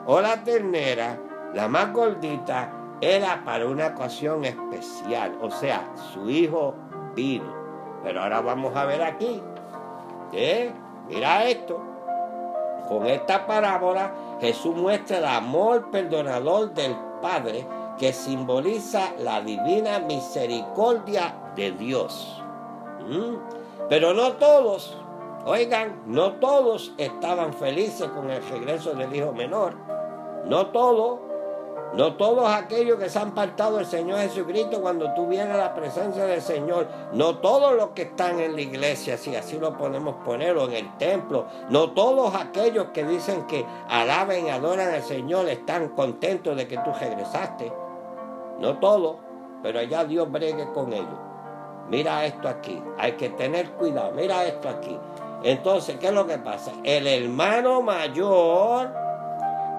o 0.05 0.21
la 0.21 0.41
ternera, 0.41 1.19
la 1.53 1.67
más 1.67 1.91
gordita, 1.91 2.82
era 3.03 3.43
para 3.43 3.67
una 3.67 3.87
ocasión 3.87 4.45
especial, 4.45 5.37
o 5.41 5.51
sea, 5.51 5.91
su 6.13 6.29
hijo 6.29 6.73
vino. 7.15 7.51
Pero 8.03 8.21
ahora 8.21 8.41
vamos 8.41 8.75
a 8.75 8.85
ver 8.85 9.03
aquí, 9.03 9.41
¿eh? 10.31 10.71
mira 11.07 11.45
esto, 11.45 11.81
con 12.87 13.05
esta 13.07 13.45
parábola 13.45 14.13
Jesús 14.39 14.75
muestra 14.75 15.17
el 15.17 15.25
amor 15.25 15.89
perdonador 15.91 16.73
del 16.73 16.95
Padre 17.21 17.65
que 17.97 18.11
simboliza 18.11 19.13
la 19.19 19.41
divina 19.41 19.99
misericordia 19.99 21.33
de 21.55 21.71
Dios. 21.71 22.41
¿Mm? 23.07 23.35
Pero 23.89 24.13
no 24.13 24.33
todos, 24.33 24.97
oigan, 25.45 26.01
no 26.05 26.33
todos 26.33 26.93
estaban 26.97 27.53
felices 27.53 28.09
con 28.09 28.29
el 28.29 28.43
regreso 28.49 28.93
del 28.93 29.15
hijo 29.15 29.31
menor. 29.33 29.75
No 30.45 30.67
todos 30.67 31.19
no 31.93 32.15
todos 32.15 32.49
aquellos 32.49 32.97
que 32.97 33.07
se 33.07 33.19
han 33.19 33.29
apartado 33.29 33.77
del 33.77 33.85
Señor 33.85 34.17
Jesucristo 34.19 34.81
cuando 34.81 35.13
tú 35.13 35.27
vienes 35.27 35.53
a 35.53 35.57
la 35.57 35.75
presencia 35.75 36.25
del 36.25 36.41
Señor. 36.41 36.87
No 37.13 37.37
todos 37.37 37.75
los 37.75 37.89
que 37.89 38.03
están 38.03 38.39
en 38.39 38.55
la 38.55 38.61
iglesia, 38.61 39.15
si 39.15 39.35
así 39.35 39.59
lo 39.59 39.77
podemos 39.77 40.15
poner, 40.25 40.57
o 40.57 40.65
en 40.65 40.73
el 40.73 40.97
templo. 40.97 41.45
No 41.69 41.91
todos 41.91 42.33
aquellos 42.33 42.87
que 42.87 43.03
dicen 43.03 43.45
que 43.45 43.63
alaben 43.89 44.47
y 44.47 44.49
adoran 44.49 44.91
al 44.91 45.03
Señor 45.03 45.47
están 45.49 45.89
contentos 45.89 46.57
de 46.57 46.67
que 46.67 46.77
tú 46.77 46.91
regresaste. 46.99 47.71
No 48.59 48.79
todos, 48.79 49.17
pero 49.61 49.77
allá 49.77 50.03
Dios 50.03 50.31
bregue 50.31 50.67
con 50.73 50.93
ellos. 50.93 51.19
Mira 51.89 52.25
esto 52.25 52.47
aquí, 52.47 52.81
hay 52.97 53.11
que 53.13 53.29
tener 53.29 53.69
cuidado. 53.73 54.13
Mira 54.13 54.45
esto 54.45 54.67
aquí. 54.67 54.97
Entonces, 55.43 55.97
¿qué 55.99 56.07
es 56.07 56.13
lo 56.13 56.25
que 56.25 56.39
pasa? 56.39 56.71
El 56.83 57.05
hermano 57.05 57.81
mayor 57.83 59.02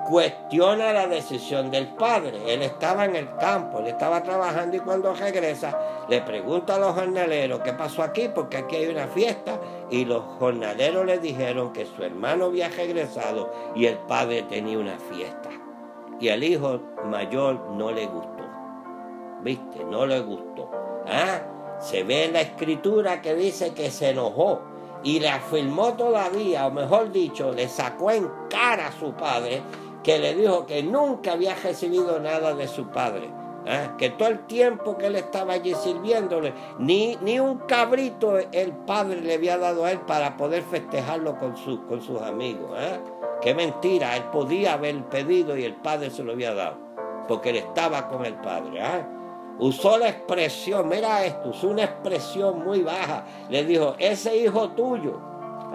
cuestiona 0.09 0.93
la 0.93 1.07
decisión 1.07 1.71
del 1.71 1.89
padre. 1.89 2.53
Él 2.53 2.63
estaba 2.63 3.05
en 3.05 3.17
el 3.17 3.35
campo, 3.37 3.81
él 3.81 3.89
estaba 3.89 4.23
trabajando 4.23 4.77
y 4.77 4.81
cuando 4.81 5.15
regresa 5.15 5.79
le 6.09 6.21
pregunta 6.21 6.77
a 6.77 6.79
los 6.79 6.95
jornaleros 6.95 7.61
qué 7.61 7.73
pasó 7.73 8.03
aquí, 8.03 8.29
porque 8.35 8.59
aquí 8.59 8.77
hay 8.77 8.89
una 8.89 9.09
fiesta. 9.09 9.59
Y 9.91 10.05
los 10.05 10.23
jornaleros 10.39 11.07
le 11.07 11.19
dijeron 11.19 11.73
que 11.73 11.87
su 11.87 12.03
hermano 12.03 12.47
había 12.47 12.69
regresado 12.69 13.51
y 13.75 13.87
el 13.87 13.99
padre 13.99 14.43
tenía 14.43 14.79
una 14.79 14.99
fiesta. 14.99 15.51
Y 16.21 16.29
al 16.29 16.45
hijo 16.45 16.81
mayor 17.07 17.59
no 17.71 17.91
le 17.91 18.07
gustó. 18.07 18.45
¿Viste? 19.43 19.85
No 19.85 20.07
le 20.07 20.21
gustó. 20.21 20.71
¿Ah? 21.07 21.41
Se 21.81 22.03
ve 22.03 22.25
en 22.25 22.35
la 22.35 22.41
escritura 22.41 23.21
que 23.21 23.35
dice 23.35 23.75
que 23.75 23.91
se 23.91 24.11
enojó 24.11 24.63
y 25.03 25.21
le 25.21 25.29
afirmó 25.29 25.93
todavía, 25.93 26.67
o 26.67 26.71
mejor 26.71 27.13
dicho, 27.13 27.53
le 27.53 27.69
sacó 27.69 28.11
en 28.11 28.31
cara 28.49 28.87
a 28.89 28.93
su 28.93 29.13
padre 29.13 29.61
que 30.05 30.19
le 30.19 30.35
dijo 30.35 30.67
que 30.67 30.83
nunca 30.83 31.33
había 31.33 31.55
recibido 31.55 32.21
nada 32.21 32.55
de 32.55 32.69
su 32.69 32.89
padre. 32.89 33.31
¿eh? 33.67 33.91
Que 33.99 34.11
todo 34.11 34.29
el 34.29 34.47
tiempo 34.47 34.97
que 34.97 35.07
él 35.07 35.17
estaba 35.17 35.55
allí 35.55 35.75
sirviéndole, 35.75 36.53
ni, 36.79 37.17
ni 37.23 37.41
un 37.41 37.59
cabrito 37.61 38.39
el 38.39 38.73
padre 38.73 39.21
le 39.23 39.35
había 39.35 39.59
dado 39.59 39.85
a 39.85 39.93
él 39.93 40.01
para 40.01 40.37
poder 40.37 40.63
festejarlo 40.63 41.39
con, 41.39 41.55
con 41.89 42.03
sus 42.03 42.21
amigos. 42.21 42.71
¿eh? 42.79 43.01
Qué 43.41 43.55
mentira, 43.55 44.17
él 44.17 44.25
podía 44.25 44.75
haber 44.75 45.03
pedido 45.07 45.57
y 45.57 45.65
el 45.65 45.75
padre 45.75 46.11
se 46.11 46.23
lo 46.23 46.33
había 46.33 46.55
dado, 46.55 46.77
porque 47.27 47.51
él 47.51 47.57
estaba 47.57 48.09
con 48.09 48.25
el 48.25 48.35
padre. 48.35 48.81
¿eh? 48.81 49.07
Usó 49.59 49.99
la 49.99 50.09
expresión, 50.09 50.89
mira 50.89 51.25
esto, 51.25 51.51
usó 51.51 51.69
una 51.69 51.85
expresión 51.85 52.65
muy 52.65 52.83
baja. 52.83 53.25
Le 53.49 53.65
dijo, 53.65 53.95
ese 53.99 54.37
hijo 54.37 54.71
tuyo. 54.71 55.21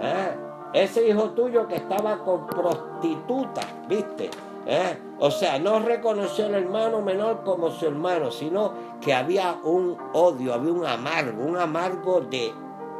¿eh? 0.00 0.49
Ese 0.72 1.08
hijo 1.08 1.30
tuyo 1.30 1.66
que 1.66 1.76
estaba 1.76 2.18
con 2.24 2.46
prostitutas, 2.46 3.66
¿viste? 3.88 4.30
¿Eh? 4.66 4.98
O 5.18 5.30
sea, 5.30 5.58
no 5.58 5.80
reconoció 5.80 6.46
al 6.46 6.54
hermano 6.54 7.00
menor 7.02 7.42
como 7.44 7.70
su 7.70 7.86
hermano, 7.86 8.30
sino 8.30 8.72
que 9.00 9.12
había 9.12 9.58
un 9.64 9.96
odio, 10.12 10.54
había 10.54 10.72
un 10.72 10.86
amargo, 10.86 11.42
un 11.44 11.56
amargo 11.56 12.20
de... 12.20 12.52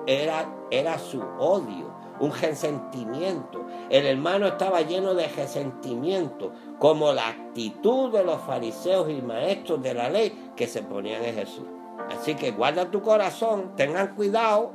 Era, 0.07 0.49
era 0.71 0.99
su 0.99 1.23
odio, 1.39 1.95
un 2.19 2.33
resentimiento. 2.33 3.65
El 3.89 4.07
hermano 4.07 4.47
estaba 4.47 4.81
lleno 4.81 5.15
de 5.15 5.29
resentimiento, 5.29 6.53
como 6.79 7.13
la 7.13 7.29
actitud 7.29 8.11
de 8.11 8.25
los 8.25 8.41
fariseos 8.41 9.09
y 9.11 9.23
maestros 9.23 9.83
de 9.83 9.95
la 9.95 10.09
ley 10.09 10.53
que 10.57 10.67
se 10.67 10.83
ponían 10.83 11.23
en 11.25 11.35
Jesús. 11.35 11.67
Así 12.11 12.35
que 12.35 12.51
guarda 12.51 12.91
tu 12.91 13.03
corazón, 13.03 13.77
tengan 13.77 14.17
cuidado 14.17 14.73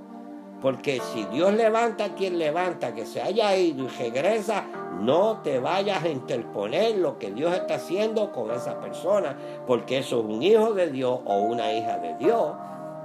porque 0.61 1.01
si 1.13 1.25
Dios 1.25 1.53
levanta 1.53 2.05
a 2.05 2.15
quien 2.15 2.37
levanta, 2.39 2.93
que 2.93 3.05
se 3.05 3.21
haya 3.21 3.55
ido 3.55 3.85
y 3.85 3.87
regresa, 3.87 4.65
no 4.99 5.41
te 5.43 5.59
vayas 5.59 6.03
a 6.03 6.09
interponer 6.09 6.97
lo 6.97 7.19
que 7.19 7.31
Dios 7.31 7.53
está 7.53 7.75
haciendo 7.75 8.31
con 8.31 8.51
esa 8.51 8.79
persona, 8.79 9.37
porque 9.67 9.99
eso 9.99 10.19
es 10.19 10.25
un 10.25 10.41
hijo 10.41 10.73
de 10.73 10.89
Dios 10.89 11.19
o 11.25 11.37
una 11.39 11.73
hija 11.73 11.97
de 11.99 12.15
Dios. 12.15 12.53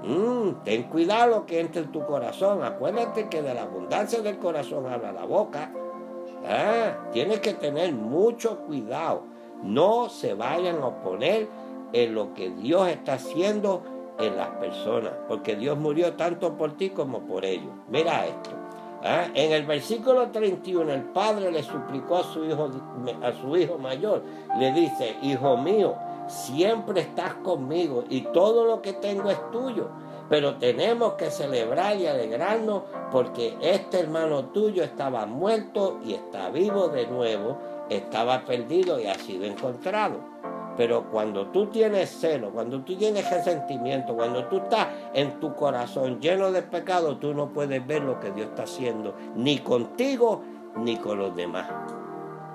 Mm, 0.03 0.63
ten 0.65 0.85
cuidado 0.85 1.31
lo 1.31 1.47
que 1.47 1.61
entre 1.61 1.83
en 1.83 1.93
tu 1.93 2.05
corazón. 2.07 2.63
Acuérdate 2.63 3.29
que 3.29 3.43
de 3.43 3.53
la 3.53 3.63
abundancia 3.63 4.23
del 4.23 4.39
corazón 4.39 4.87
habla 4.87 5.13
la 5.13 5.25
boca. 5.25 5.71
Ah, 6.49 7.11
tienes 7.13 7.41
que 7.41 7.53
tener 7.55 7.93
mucho 7.93 8.61
cuidado. 8.61 9.25
No 9.63 10.09
se 10.09 10.33
vayan 10.35 10.83
a 10.83 10.87
oponer 10.87 11.49
en 11.93 12.15
lo 12.15 12.33
que 12.33 12.51
Dios 12.51 12.89
está 12.89 13.15
haciendo 13.15 13.83
en 14.21 14.37
las 14.37 14.49
personas, 14.51 15.13
porque 15.29 15.57
Dios 15.57 15.79
murió 15.79 16.15
tanto 16.15 16.57
por 16.57 16.77
ti 16.77 16.91
como 16.91 17.21
por 17.21 17.45
ellos. 17.45 17.73
Mira 17.89 18.27
esto. 18.27 18.51
¿ah? 19.03 19.27
En 19.35 19.53
el 19.53 19.65
versículo 19.67 20.31
31 20.31 20.93
el 20.93 21.03
padre 21.05 21.51
le 21.51 21.63
suplicó 21.63 22.19
a 22.19 22.25
su 22.25 22.45
hijo 22.45 22.71
a 23.23 23.33
su 23.33 23.57
hijo 23.57 23.79
mayor, 23.79 24.23
le 24.59 24.73
dice, 24.73 25.17
"Hijo 25.23 25.57
mío, 25.57 25.95
siempre 26.27 27.01
estás 27.01 27.35
conmigo 27.35 28.05
y 28.09 28.23
todo 28.33 28.65
lo 28.65 28.83
que 28.83 28.93
tengo 28.93 29.31
es 29.31 29.51
tuyo." 29.51 29.89
Pero 30.29 30.59
tenemos 30.59 31.15
que 31.15 31.29
celebrar 31.29 31.97
y 31.97 32.07
alegrarnos 32.07 32.83
porque 33.11 33.57
este 33.61 33.99
hermano 33.99 34.45
tuyo 34.47 34.85
estaba 34.85 35.27
muerto 35.27 35.99
y 36.05 36.15
está 36.15 36.51
vivo 36.51 36.87
de 36.87 37.09
nuevo, 37.09 37.59
estaba 37.89 38.45
perdido 38.45 39.01
y 39.01 39.07
ha 39.07 39.15
sido 39.15 39.45
encontrado. 39.45 40.30
Pero 40.81 41.05
cuando 41.11 41.49
tú 41.49 41.67
tienes 41.67 42.09
celo, 42.09 42.53
cuando 42.53 42.81
tú 42.81 42.97
tienes 42.97 43.31
resentimiento, 43.31 44.17
cuando 44.17 44.47
tú 44.47 44.61
estás 44.61 44.89
en 45.13 45.39
tu 45.39 45.55
corazón 45.55 46.23
lleno 46.23 46.51
de 46.53 46.63
pecado, 46.63 47.19
tú 47.19 47.35
no 47.35 47.51
puedes 47.51 47.87
ver 47.87 48.03
lo 48.03 48.19
que 48.19 48.31
Dios 48.31 48.49
está 48.49 48.63
haciendo, 48.63 49.15
ni 49.35 49.59
contigo 49.59 50.41
ni 50.77 50.97
con 50.97 51.19
los 51.19 51.37
demás. 51.37 51.71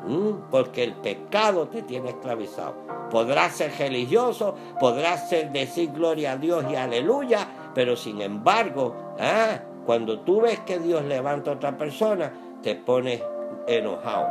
¿Mm? 0.08 0.50
Porque 0.50 0.84
el 0.84 0.96
pecado 0.96 1.68
te 1.68 1.84
tiene 1.84 2.10
esclavizado. 2.10 2.74
Podrás 3.12 3.58
ser 3.58 3.72
religioso, 3.78 4.56
podrás 4.80 5.30
ser 5.30 5.52
decir 5.52 5.92
gloria 5.92 6.32
a 6.32 6.38
Dios 6.38 6.66
y 6.68 6.76
aleluya, 6.76 7.48
pero 7.76 7.96
sin 7.96 8.22
embargo, 8.22 8.96
ah, 9.20 9.60
cuando 9.86 10.22
tú 10.22 10.42
ves 10.42 10.62
que 10.62 10.80
Dios 10.80 11.06
levanta 11.06 11.52
a 11.52 11.54
otra 11.54 11.78
persona, 11.78 12.34
te 12.64 12.74
pones 12.74 13.22
enojado. 13.68 14.30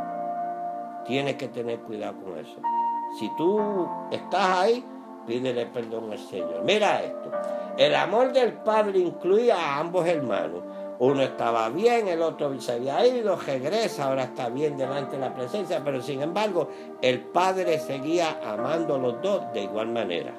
Tienes 1.06 1.36
que 1.36 1.46
tener 1.46 1.78
cuidado 1.78 2.14
con 2.24 2.36
eso. 2.38 2.60
Si 3.18 3.28
tú 3.37 3.88
estás 4.11 4.59
ahí, 4.59 4.85
pídele 5.26 5.66
perdón 5.66 6.11
al 6.11 6.18
Señor. 6.18 6.62
Mira 6.64 7.02
esto. 7.02 7.30
El 7.78 7.94
amor 7.94 8.33
del 8.33 8.54
Padre 8.54 8.99
incluía 8.99 9.56
a 9.56 9.78
ambos 9.78 10.06
hermanos. 10.06 10.62
Uno 10.99 11.23
estaba 11.23 11.68
bien, 11.71 12.06
el 12.09 12.23
otro 12.23 12.59
se 12.61 12.73
había 12.73 13.04
ido, 13.06 13.37
regresa, 13.37 14.06
ahora 14.06 14.25
está 14.25 14.49
bien 14.49 14.76
delante 14.76 15.16
de 15.16 15.23
la 15.23 15.35
presencia, 15.35 15.83
pero 15.85 16.00
sin 16.00 16.23
embargo 16.23 16.68
el 17.02 17.21
Padre 17.21 17.78
seguía 17.80 18.38
amando 18.44 18.94
a 18.94 18.99
los 18.99 19.21
dos 19.21 19.42
de 19.52 19.62
igual 19.62 19.88
manera. 19.88 20.33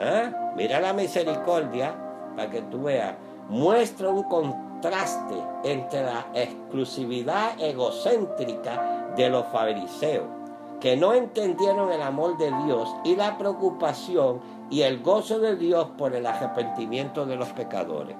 ¿Ah? 0.00 0.52
Mira 0.56 0.80
la 0.80 0.92
misericordia 0.92 1.94
para 2.36 2.50
que 2.50 2.62
tú 2.62 2.84
veas. 2.84 3.16
Muestra 3.48 4.10
un 4.10 4.24
contraste 4.24 5.42
entre 5.64 6.02
la 6.02 6.26
exclusividad 6.34 7.58
egocéntrica 7.58 9.12
de 9.16 9.30
los 9.30 9.46
fariseos 9.46 10.37
que 10.80 10.96
no 10.96 11.12
entendieron 11.12 11.92
el 11.92 12.02
amor 12.02 12.38
de 12.38 12.52
Dios 12.64 12.94
y 13.04 13.16
la 13.16 13.36
preocupación 13.36 14.40
y 14.70 14.82
el 14.82 15.02
gozo 15.02 15.38
de 15.40 15.56
Dios 15.56 15.88
por 15.96 16.14
el 16.14 16.26
arrepentimiento 16.26 17.26
de 17.26 17.36
los 17.36 17.48
pecadores. 17.48 18.16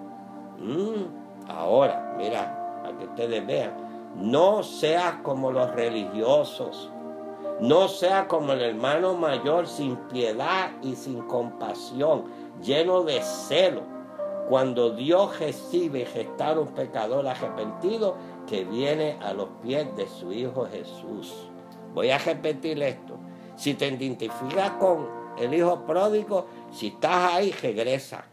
Mm, 0.58 1.50
ahora, 1.50 2.14
mira, 2.18 2.80
para 2.82 2.98
que 2.98 3.04
ustedes 3.04 3.46
vean, 3.46 3.72
no 4.16 4.62
seas 4.62 5.16
como 5.22 5.52
los 5.52 5.70
religiosos, 5.74 6.90
no 7.60 7.88
seas 7.88 8.26
como 8.26 8.52
el 8.52 8.62
hermano 8.62 9.14
mayor 9.14 9.66
sin 9.66 9.96
piedad 9.96 10.70
y 10.82 10.96
sin 10.96 11.22
compasión, 11.22 12.24
lleno 12.62 13.02
de 13.02 13.20
celo, 13.22 13.82
cuando 14.48 14.90
Dios 14.90 15.38
recibe 15.38 16.06
gestar 16.06 16.58
un 16.58 16.68
pecador 16.68 17.26
arrepentido 17.28 18.16
que 18.48 18.64
viene 18.64 19.18
a 19.22 19.34
los 19.34 19.48
pies 19.62 19.94
de 19.94 20.08
su 20.08 20.32
Hijo 20.32 20.66
Jesús. 20.66 21.50
Voy 21.94 22.10
a 22.10 22.18
repetir 22.18 22.82
esto. 22.82 23.18
Si 23.56 23.74
te 23.74 23.88
identificas 23.88 24.72
con 24.72 25.08
el 25.38 25.52
hijo 25.54 25.84
pródigo, 25.84 26.46
si 26.70 26.88
estás 26.88 27.34
ahí, 27.34 27.52
regresa. 27.52 28.24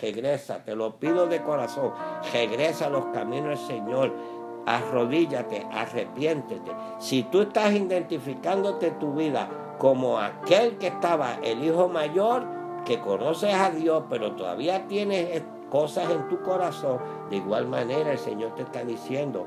Regresa, 0.00 0.64
te 0.64 0.74
lo 0.74 0.96
pido 0.96 1.26
de 1.26 1.42
corazón. 1.42 1.92
Regresa 2.32 2.86
a 2.86 2.90
los 2.90 3.06
caminos 3.06 3.58
del 3.58 3.66
Señor. 3.66 4.14
Arrodíllate, 4.66 5.66
arrepiéntete. 5.70 6.70
Si 6.98 7.24
tú 7.24 7.42
estás 7.42 7.72
identificándote 7.72 8.92
tu 8.92 9.14
vida 9.14 9.48
como 9.78 10.18
aquel 10.18 10.76
que 10.78 10.88
estaba 10.88 11.36
el 11.42 11.64
hijo 11.64 11.88
mayor, 11.88 12.44
que 12.84 13.00
conoces 13.00 13.54
a 13.54 13.70
Dios, 13.70 14.04
pero 14.08 14.32
todavía 14.32 14.86
tienes 14.86 15.42
cosas 15.70 16.10
en 16.10 16.28
tu 16.28 16.42
corazón, 16.42 16.98
de 17.30 17.36
igual 17.36 17.66
manera 17.66 18.12
el 18.12 18.18
Señor 18.18 18.54
te 18.54 18.62
está 18.62 18.84
diciendo, 18.84 19.46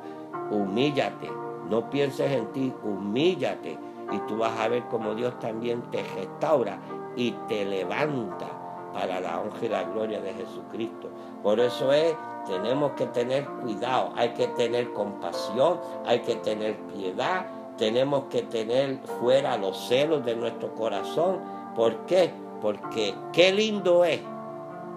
humíllate, 0.52 1.30
no 1.70 1.90
pienses 1.90 2.32
en 2.32 2.52
ti, 2.52 2.74
humíllate 2.84 3.78
y 4.12 4.18
tú 4.28 4.38
vas 4.38 4.60
a 4.60 4.68
ver 4.68 4.84
cómo 4.90 5.16
Dios 5.16 5.38
también 5.40 5.82
te 5.92 6.04
restaura 6.16 6.80
y 7.16 7.32
te 7.48 7.66
levanta 7.66 8.48
para 8.94 9.20
la 9.20 9.40
honra 9.40 9.58
y 9.62 9.70
la 9.70 9.84
gloria 9.84 10.22
de 10.22 10.34
Jesucristo. 10.34 11.10
Por 11.42 11.60
eso 11.60 11.92
es, 11.92 12.16
tenemos 12.46 12.92
que 12.92 13.08
tener 13.08 13.46
cuidado, 13.46 14.12
hay 14.16 14.30
que 14.30 14.48
tener 14.50 14.94
compasión, 14.94 15.80
hay 16.06 16.20
que 16.20 16.36
tener 16.38 16.78
piedad, 16.94 17.48
tenemos 17.78 18.26
que 18.26 18.44
tener 18.44 19.00
fuera 19.20 19.58
los 19.58 19.88
celos 19.88 20.24
de 20.26 20.36
nuestro 20.36 20.74
corazón. 20.76 21.40
¿Por 21.76 22.06
qué? 22.06 22.32
Porque 22.62 23.16
qué 23.34 23.52
lindo 23.52 24.06
es 24.06 24.22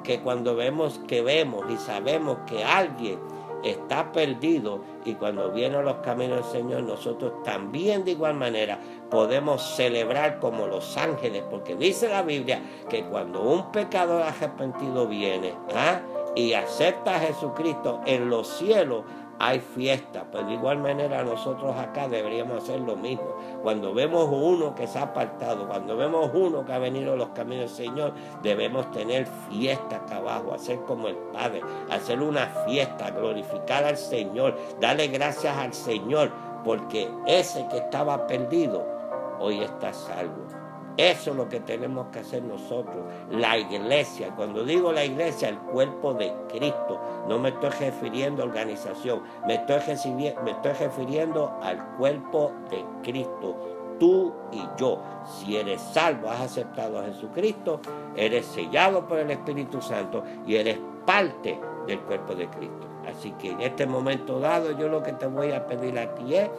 que 0.04 0.20
cuando 0.20 0.54
vemos 0.54 1.00
que 1.08 1.22
vemos 1.22 1.64
y 1.70 1.76
sabemos 1.78 2.38
que 2.46 2.64
alguien 2.64 3.18
está 3.70 4.12
perdido 4.12 4.80
y 5.04 5.14
cuando 5.14 5.50
vienen 5.50 5.84
los 5.84 5.96
caminos 5.96 6.42
del 6.42 6.62
Señor 6.62 6.82
nosotros 6.82 7.42
también 7.42 8.04
de 8.04 8.12
igual 8.12 8.34
manera 8.34 8.78
podemos 9.10 9.76
celebrar 9.76 10.38
como 10.38 10.66
los 10.66 10.96
ángeles 10.96 11.42
porque 11.50 11.74
dice 11.74 12.08
la 12.08 12.22
Biblia 12.22 12.60
que 12.88 13.04
cuando 13.04 13.42
un 13.42 13.72
pecador 13.72 14.22
arrepentido 14.22 15.06
viene 15.06 15.54
¿ah? 15.74 16.00
y 16.34 16.52
acepta 16.52 17.16
a 17.16 17.20
Jesucristo 17.20 18.00
en 18.06 18.30
los 18.30 18.48
cielos 18.48 19.04
hay 19.38 19.60
fiesta. 19.60 20.24
Pues 20.30 20.46
de 20.46 20.54
igual 20.54 20.78
manera 20.78 21.22
nosotros 21.22 21.76
acá 21.76 22.08
deberíamos 22.08 22.62
hacer 22.62 22.80
lo 22.80 22.96
mismo. 22.96 23.36
Cuando 23.62 23.94
vemos 23.94 24.28
uno 24.30 24.74
que 24.74 24.86
se 24.86 24.98
ha 24.98 25.02
apartado, 25.02 25.66
cuando 25.68 25.96
vemos 25.96 26.30
uno 26.34 26.64
que 26.64 26.72
ha 26.72 26.78
venido 26.78 27.14
a 27.14 27.16
los 27.16 27.28
caminos 27.30 27.76
del 27.76 27.86
Señor, 27.86 28.12
debemos 28.42 28.90
tener 28.90 29.26
fiesta 29.50 29.96
acá 29.96 30.16
abajo, 30.16 30.54
hacer 30.54 30.80
como 30.80 31.08
el 31.08 31.16
Padre, 31.32 31.62
hacer 31.90 32.20
una 32.20 32.46
fiesta, 32.66 33.10
glorificar 33.10 33.84
al 33.84 33.96
Señor, 33.96 34.56
darle 34.80 35.08
gracias 35.08 35.56
al 35.56 35.72
Señor, 35.72 36.30
porque 36.64 37.08
ese 37.26 37.66
que 37.68 37.78
estaba 37.78 38.26
perdido 38.26 38.84
hoy 39.38 39.60
está 39.60 39.92
salvo. 39.92 40.65
Eso 40.96 41.30
es 41.30 41.36
lo 41.36 41.48
que 41.48 41.60
tenemos 41.60 42.06
que 42.08 42.20
hacer 42.20 42.42
nosotros, 42.42 42.96
la 43.30 43.58
iglesia. 43.58 44.34
Cuando 44.34 44.64
digo 44.64 44.92
la 44.92 45.04
iglesia, 45.04 45.48
el 45.48 45.58
cuerpo 45.58 46.14
de 46.14 46.32
Cristo. 46.48 47.00
No 47.28 47.38
me 47.38 47.50
estoy 47.50 47.70
refiriendo 47.70 48.42
a 48.42 48.46
organización, 48.46 49.22
me 49.46 49.54
estoy, 49.54 49.80
me 50.44 50.50
estoy 50.50 50.72
refiriendo 50.72 51.58
al 51.62 51.96
cuerpo 51.96 52.52
de 52.70 52.84
Cristo. 53.02 53.56
Tú 53.98 54.32
y 54.52 54.62
yo, 54.78 55.00
si 55.24 55.56
eres 55.56 55.80
salvo, 55.80 56.30
has 56.30 56.40
aceptado 56.40 57.00
a 57.00 57.04
Jesucristo, 57.04 57.80
eres 58.14 58.46
sellado 58.46 59.06
por 59.06 59.18
el 59.18 59.30
Espíritu 59.30 59.80
Santo 59.80 60.22
y 60.46 60.56
eres 60.56 60.78
parte 61.06 61.58
del 61.86 62.00
cuerpo 62.00 62.34
de 62.34 62.48
Cristo. 62.48 62.86
Así 63.06 63.32
que 63.32 63.50
en 63.50 63.60
este 63.60 63.86
momento 63.86 64.40
dado 64.40 64.72
yo 64.72 64.88
lo 64.88 65.02
que 65.02 65.12
te 65.12 65.26
voy 65.26 65.52
a 65.52 65.66
pedir 65.66 65.98
a 65.98 66.14
ti 66.14 66.34
es 66.34 66.50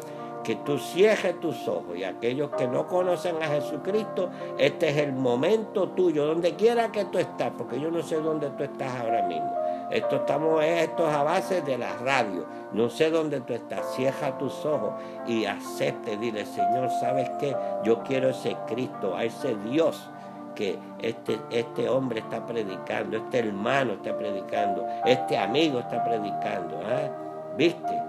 que 0.47 0.55
tú 0.55 0.77
cierres 0.79 1.41
tus 1.41 1.67
ojos 1.67 1.97
y 1.97 2.05
aquellos 2.05 2.51
que 2.51 2.69
no 2.69 2.87
conocen 2.87 3.35
a 3.43 3.47
Jesucristo, 3.47 4.29
este 4.57 4.87
es 4.87 4.95
el 4.95 5.11
momento 5.11 5.89
tuyo, 5.89 6.25
donde 6.25 6.55
quiera 6.55 6.89
que 6.89 7.03
tú 7.03 7.17
estás, 7.17 7.51
porque 7.57 7.77
yo 7.77 7.91
no 7.91 8.01
sé 8.01 8.15
dónde 8.15 8.49
tú 8.51 8.63
estás 8.63 8.97
ahora 9.01 9.23
mismo. 9.23 9.53
Esto 9.91 10.15
estamos 10.15 10.63
esto 10.63 11.05
a 11.05 11.23
base 11.23 11.61
de 11.63 11.77
la 11.77 11.97
radio. 11.97 12.45
No 12.71 12.89
sé 12.89 13.09
dónde 13.09 13.41
tú 13.41 13.53
estás. 13.53 13.93
Cierra 13.93 14.37
tus 14.37 14.65
ojos 14.65 14.93
y 15.27 15.43
acepte. 15.43 16.15
Dile, 16.15 16.45
Señor, 16.45 16.91
¿sabes 17.01 17.29
qué? 17.41 17.53
Yo 17.83 18.01
quiero 18.03 18.29
ese 18.29 18.55
Cristo, 18.67 19.17
a 19.17 19.25
ese 19.25 19.53
Dios 19.69 20.09
que 20.55 20.79
este, 20.99 21.41
este 21.51 21.89
hombre 21.89 22.21
está 22.21 22.45
predicando, 22.45 23.17
este 23.17 23.39
hermano 23.39 23.93
está 23.93 24.17
predicando, 24.17 24.87
este 25.05 25.37
amigo 25.37 25.79
está 25.79 26.01
predicando. 26.05 26.79
¿ah? 26.85 27.09
¿Viste? 27.57 28.06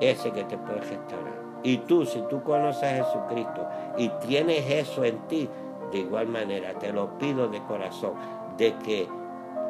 Ese 0.00 0.30
que 0.30 0.44
te 0.44 0.56
puede 0.58 0.80
restaurar. 0.80 1.44
Y 1.62 1.78
tú, 1.78 2.04
si 2.04 2.20
tú 2.28 2.42
conoces 2.42 2.84
a 2.84 3.04
Jesucristo 3.04 3.66
y 3.96 4.08
tienes 4.26 4.70
eso 4.70 5.04
en 5.04 5.18
ti, 5.28 5.48
de 5.90 5.98
igual 5.98 6.28
manera 6.28 6.74
te 6.74 6.92
lo 6.92 7.16
pido 7.18 7.48
de 7.48 7.62
corazón, 7.62 8.12
de 8.56 8.74
que 8.78 9.08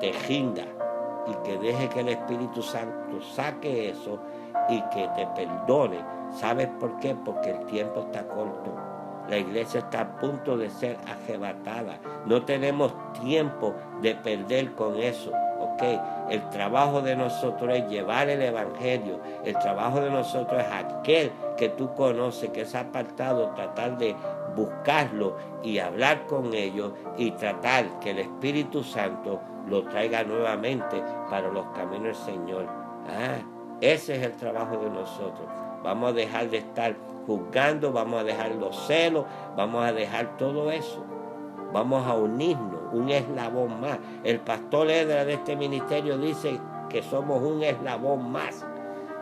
te 0.00 0.12
rinda 0.26 0.64
y 1.26 1.34
que 1.46 1.56
deje 1.58 1.88
que 1.88 2.00
el 2.00 2.08
Espíritu 2.08 2.62
Santo 2.62 3.20
saque 3.22 3.90
eso 3.90 4.18
y 4.68 4.80
que 4.90 5.08
te 5.14 5.26
perdone. 5.28 5.98
¿Sabes 6.32 6.68
por 6.80 6.98
qué? 6.98 7.14
Porque 7.14 7.50
el 7.50 7.64
tiempo 7.66 8.00
está 8.00 8.26
corto. 8.26 8.74
La 9.28 9.38
iglesia 9.38 9.80
está 9.80 10.00
a 10.00 10.16
punto 10.16 10.56
de 10.56 10.68
ser 10.68 10.98
arrebatada. 11.06 11.98
No 12.26 12.44
tenemos 12.44 12.92
tiempo 13.12 13.74
de 14.02 14.14
perder 14.16 14.74
con 14.74 14.98
eso. 14.98 15.32
El 16.30 16.48
trabajo 16.50 17.02
de 17.02 17.16
nosotros 17.16 17.74
es 17.74 17.88
llevar 17.88 18.28
el 18.28 18.42
Evangelio. 18.42 19.20
El 19.44 19.58
trabajo 19.58 20.00
de 20.00 20.10
nosotros 20.10 20.62
es 20.62 20.72
aquel 20.72 21.32
que 21.56 21.68
tú 21.70 21.94
conoces, 21.94 22.50
que 22.50 22.66
ha 22.74 22.80
apartado, 22.80 23.50
tratar 23.50 23.98
de 23.98 24.16
buscarlo 24.56 25.36
y 25.62 25.78
hablar 25.78 26.26
con 26.26 26.54
ellos 26.54 26.92
y 27.16 27.30
tratar 27.32 27.98
que 28.00 28.10
el 28.10 28.20
Espíritu 28.20 28.82
Santo 28.82 29.40
lo 29.68 29.84
traiga 29.84 30.22
nuevamente 30.24 31.02
para 31.30 31.48
los 31.48 31.66
caminos 31.74 32.04
del 32.04 32.34
Señor. 32.34 32.66
Ah, 33.08 33.38
ese 33.80 34.16
es 34.16 34.22
el 34.22 34.32
trabajo 34.32 34.76
de 34.78 34.90
nosotros. 34.90 35.48
Vamos 35.82 36.10
a 36.10 36.12
dejar 36.14 36.48
de 36.48 36.58
estar 36.58 36.96
juzgando, 37.26 37.92
vamos 37.92 38.20
a 38.20 38.24
dejar 38.24 38.52
los 38.52 38.86
celos, 38.86 39.24
vamos 39.56 39.84
a 39.84 39.92
dejar 39.92 40.36
todo 40.36 40.70
eso. 40.70 41.04
Vamos 41.72 42.06
a 42.06 42.14
unirnos, 42.14 42.83
un 42.92 43.10
eslabón 43.10 43.80
más. 43.80 43.98
El 44.22 44.40
pastor 44.40 44.90
Edra 44.90 45.24
de 45.24 45.34
este 45.34 45.56
ministerio 45.56 46.18
dice 46.18 46.60
que 46.88 47.02
somos 47.02 47.42
un 47.42 47.62
eslabón 47.62 48.30
más 48.30 48.64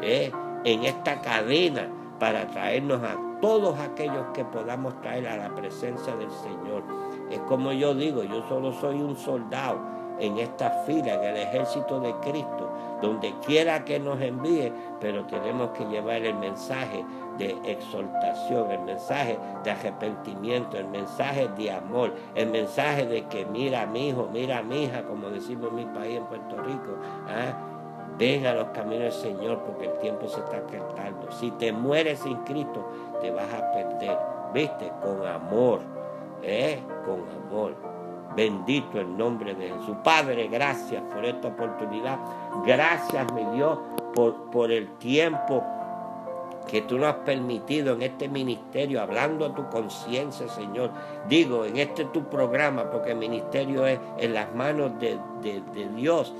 ¿eh? 0.01 0.31
en 0.64 0.85
esta 0.85 1.20
cadena 1.20 1.88
para 2.18 2.46
traernos 2.48 3.03
a 3.03 3.16
todos 3.40 3.79
aquellos 3.81 4.27
que 4.33 4.44
podamos 4.44 5.01
traer 5.01 5.27
a 5.27 5.37
la 5.37 5.55
presencia 5.55 6.14
del 6.16 6.31
Señor. 6.31 6.85
Es 7.31 7.40
como 7.40 7.72
yo 7.72 7.94
digo, 7.94 8.22
yo 8.22 8.46
solo 8.48 8.72
soy 8.72 9.03
un 9.03 9.16
soldado 9.16 9.81
en 10.18 10.38
esta 10.38 10.70
fila, 10.87 11.14
en 11.14 11.25
el 11.25 11.37
ejército 11.38 11.98
de 11.98 12.14
Cristo, 12.20 12.70
donde 13.01 13.35
quiera 13.44 13.85
que 13.85 13.98
nos 13.98 14.20
envíe, 14.20 14.72
pero 15.01 15.25
tenemos 15.25 15.70
que 15.70 15.85
llevar 15.87 16.22
el 16.22 16.35
mensaje 16.37 17.05
de 17.38 17.57
exaltación, 17.64 18.71
el 18.71 18.81
mensaje 18.81 19.38
de 19.64 19.71
arrepentimiento, 19.71 20.77
el 20.77 20.88
mensaje 20.88 21.49
de 21.57 21.71
amor, 21.73 22.12
el 22.35 22.51
mensaje 22.51 23.07
de 23.07 23.25
que 23.25 23.45
mira 23.47 23.83
a 23.83 23.87
mi 23.87 24.09
hijo, 24.09 24.29
mira 24.33 24.59
a 24.59 24.62
mi 24.62 24.85
hija, 24.85 25.03
como 25.05 25.31
decimos 25.31 25.71
en 25.71 25.75
mi 25.77 25.85
país, 25.87 26.18
en 26.18 26.25
Puerto 26.27 26.57
Rico. 26.62 26.97
¿ah? 27.29 27.53
Ven 28.18 28.47
a 28.47 28.55
los 28.55 28.68
caminos 28.68 29.05
del 29.05 29.12
Señor 29.12 29.59
porque 29.61 29.87
el 29.87 29.99
tiempo 29.99 30.29
se 30.29 30.40
está 30.40 30.59
acercando. 30.59 31.31
Si 31.33 31.51
te 31.53 31.73
mueres 31.73 32.21
sin 32.21 32.37
Cristo, 32.45 32.87
te 33.21 33.31
vas 33.31 33.53
a 33.53 33.73
perder. 33.73 34.18
¿Viste? 34.53 34.92
Con 35.03 35.27
amor. 35.27 35.81
¿eh? 36.42 36.81
Con 37.07 37.25
amor. 37.47 37.75
Bendito 38.37 38.99
el 38.99 39.16
nombre 39.16 39.55
de 39.55 39.68
Jesús. 39.68 39.97
Padre, 40.03 40.49
gracias 40.49 41.03
por 41.12 41.25
esta 41.25 41.49
oportunidad. 41.49 42.18
Gracias, 42.64 43.31
mi 43.33 43.45
Dios, 43.57 43.79
por, 44.14 44.51
por 44.51 44.71
el 44.71 44.88
tiempo 44.99 45.62
que 46.72 46.80
tú 46.80 46.96
nos 46.96 47.08
has 47.08 47.16
permitido 47.16 47.92
en 47.92 48.00
este 48.00 48.30
ministerio, 48.30 49.02
hablando 49.02 49.44
a 49.44 49.54
tu 49.54 49.68
conciencia, 49.68 50.48
Señor. 50.48 50.90
Digo, 51.28 51.66
en 51.66 51.76
este 51.76 52.06
tu 52.06 52.24
programa, 52.30 52.90
porque 52.90 53.11
el 53.11 53.18
ministerio 53.18 53.87
es 53.87 54.00
en 54.16 54.32
las 54.32 54.54
manos 54.54 54.98
de, 54.98 55.18
de, 55.42 55.61
de 55.74 55.88
Dios 55.94 56.32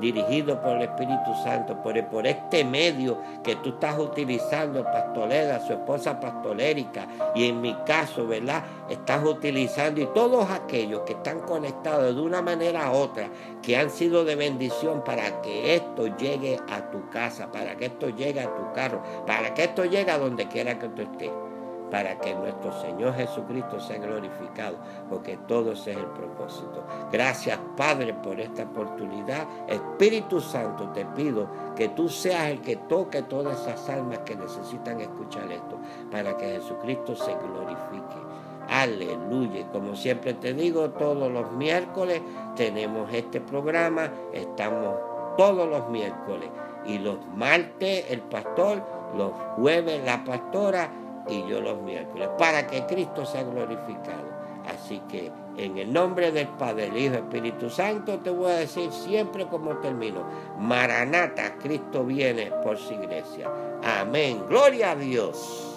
dirigido 0.00 0.60
por 0.60 0.76
el 0.76 0.82
Espíritu 0.82 1.34
Santo, 1.42 1.80
por, 1.82 2.02
por 2.08 2.26
este 2.26 2.64
medio 2.64 3.18
que 3.42 3.56
tú 3.56 3.70
estás 3.70 3.98
utilizando, 3.98 4.84
Pastoreda, 4.84 5.60
su 5.66 5.72
esposa 5.72 6.18
Pastorérica, 6.18 7.06
y 7.34 7.48
en 7.48 7.60
mi 7.60 7.74
caso, 7.86 8.26
¿verdad? 8.26 8.64
Estás 8.88 9.24
utilizando 9.24 10.00
y 10.00 10.06
todos 10.14 10.50
aquellos 10.50 11.02
que 11.02 11.12
están 11.12 11.40
conectados 11.40 12.14
de 12.14 12.20
una 12.20 12.42
manera 12.42 12.90
u 12.90 12.94
otra, 12.94 13.28
que 13.62 13.76
han 13.76 13.90
sido 13.90 14.24
de 14.24 14.36
bendición 14.36 15.02
para 15.04 15.40
que 15.42 15.76
esto 15.76 16.06
llegue 16.16 16.58
a 16.68 16.90
tu 16.90 17.08
casa, 17.10 17.50
para 17.50 17.76
que 17.76 17.86
esto 17.86 18.10
llegue 18.10 18.40
a 18.40 18.54
tu 18.54 18.72
carro, 18.72 19.02
para 19.26 19.54
que 19.54 19.64
esto 19.64 19.84
llegue 19.84 20.10
a 20.10 20.18
donde 20.18 20.46
quiera 20.48 20.78
que 20.78 20.88
tú 20.88 21.02
estés 21.02 21.30
para 21.94 22.18
que 22.18 22.34
nuestro 22.34 22.72
Señor 22.80 23.14
Jesucristo 23.14 23.78
sea 23.78 23.98
glorificado, 23.98 24.78
porque 25.08 25.36
todo 25.46 25.70
ese 25.70 25.92
es 25.92 25.98
el 25.98 26.06
propósito. 26.06 26.82
Gracias 27.12 27.56
Padre 27.76 28.12
por 28.14 28.40
esta 28.40 28.64
oportunidad. 28.64 29.46
Espíritu 29.68 30.40
Santo, 30.40 30.88
te 30.88 31.06
pido 31.06 31.46
que 31.76 31.90
tú 31.90 32.08
seas 32.08 32.48
el 32.48 32.60
que 32.62 32.74
toque 32.74 33.22
todas 33.22 33.60
esas 33.60 33.88
almas 33.90 34.18
que 34.26 34.34
necesitan 34.34 35.00
escuchar 35.00 35.52
esto, 35.52 35.78
para 36.10 36.36
que 36.36 36.54
Jesucristo 36.54 37.14
se 37.14 37.32
glorifique. 37.32 38.16
Aleluya. 38.68 39.64
Como 39.70 39.94
siempre 39.94 40.34
te 40.34 40.52
digo, 40.52 40.90
todos 40.90 41.30
los 41.30 41.52
miércoles 41.52 42.20
tenemos 42.56 43.08
este 43.14 43.40
programa, 43.40 44.10
estamos 44.32 44.96
todos 45.36 45.68
los 45.68 45.88
miércoles 45.90 46.48
y 46.86 46.98
los 46.98 47.24
martes 47.36 48.06
el 48.10 48.20
pastor, 48.22 48.82
los 49.16 49.30
jueves 49.54 50.04
la 50.04 50.24
pastora 50.24 50.90
y 51.28 51.46
yo 51.48 51.60
los 51.60 51.80
miércoles, 51.82 52.28
para 52.38 52.66
que 52.66 52.84
Cristo 52.86 53.24
sea 53.24 53.42
glorificado. 53.42 54.34
Así 54.66 55.00
que 55.10 55.30
en 55.56 55.78
el 55.78 55.92
nombre 55.92 56.32
del 56.32 56.48
Padre, 56.48 56.86
el 56.86 56.96
Hijo, 56.96 57.14
Espíritu 57.14 57.68
Santo, 57.68 58.18
te 58.20 58.30
voy 58.30 58.50
a 58.50 58.56
decir 58.56 58.90
siempre 58.90 59.46
como 59.46 59.76
termino, 59.78 60.24
Maranata, 60.58 61.56
Cristo 61.56 62.04
viene 62.04 62.50
por 62.62 62.78
su 62.78 62.94
iglesia. 62.94 63.50
Amén. 63.82 64.42
Gloria 64.48 64.92
a 64.92 64.96
Dios. 64.96 65.73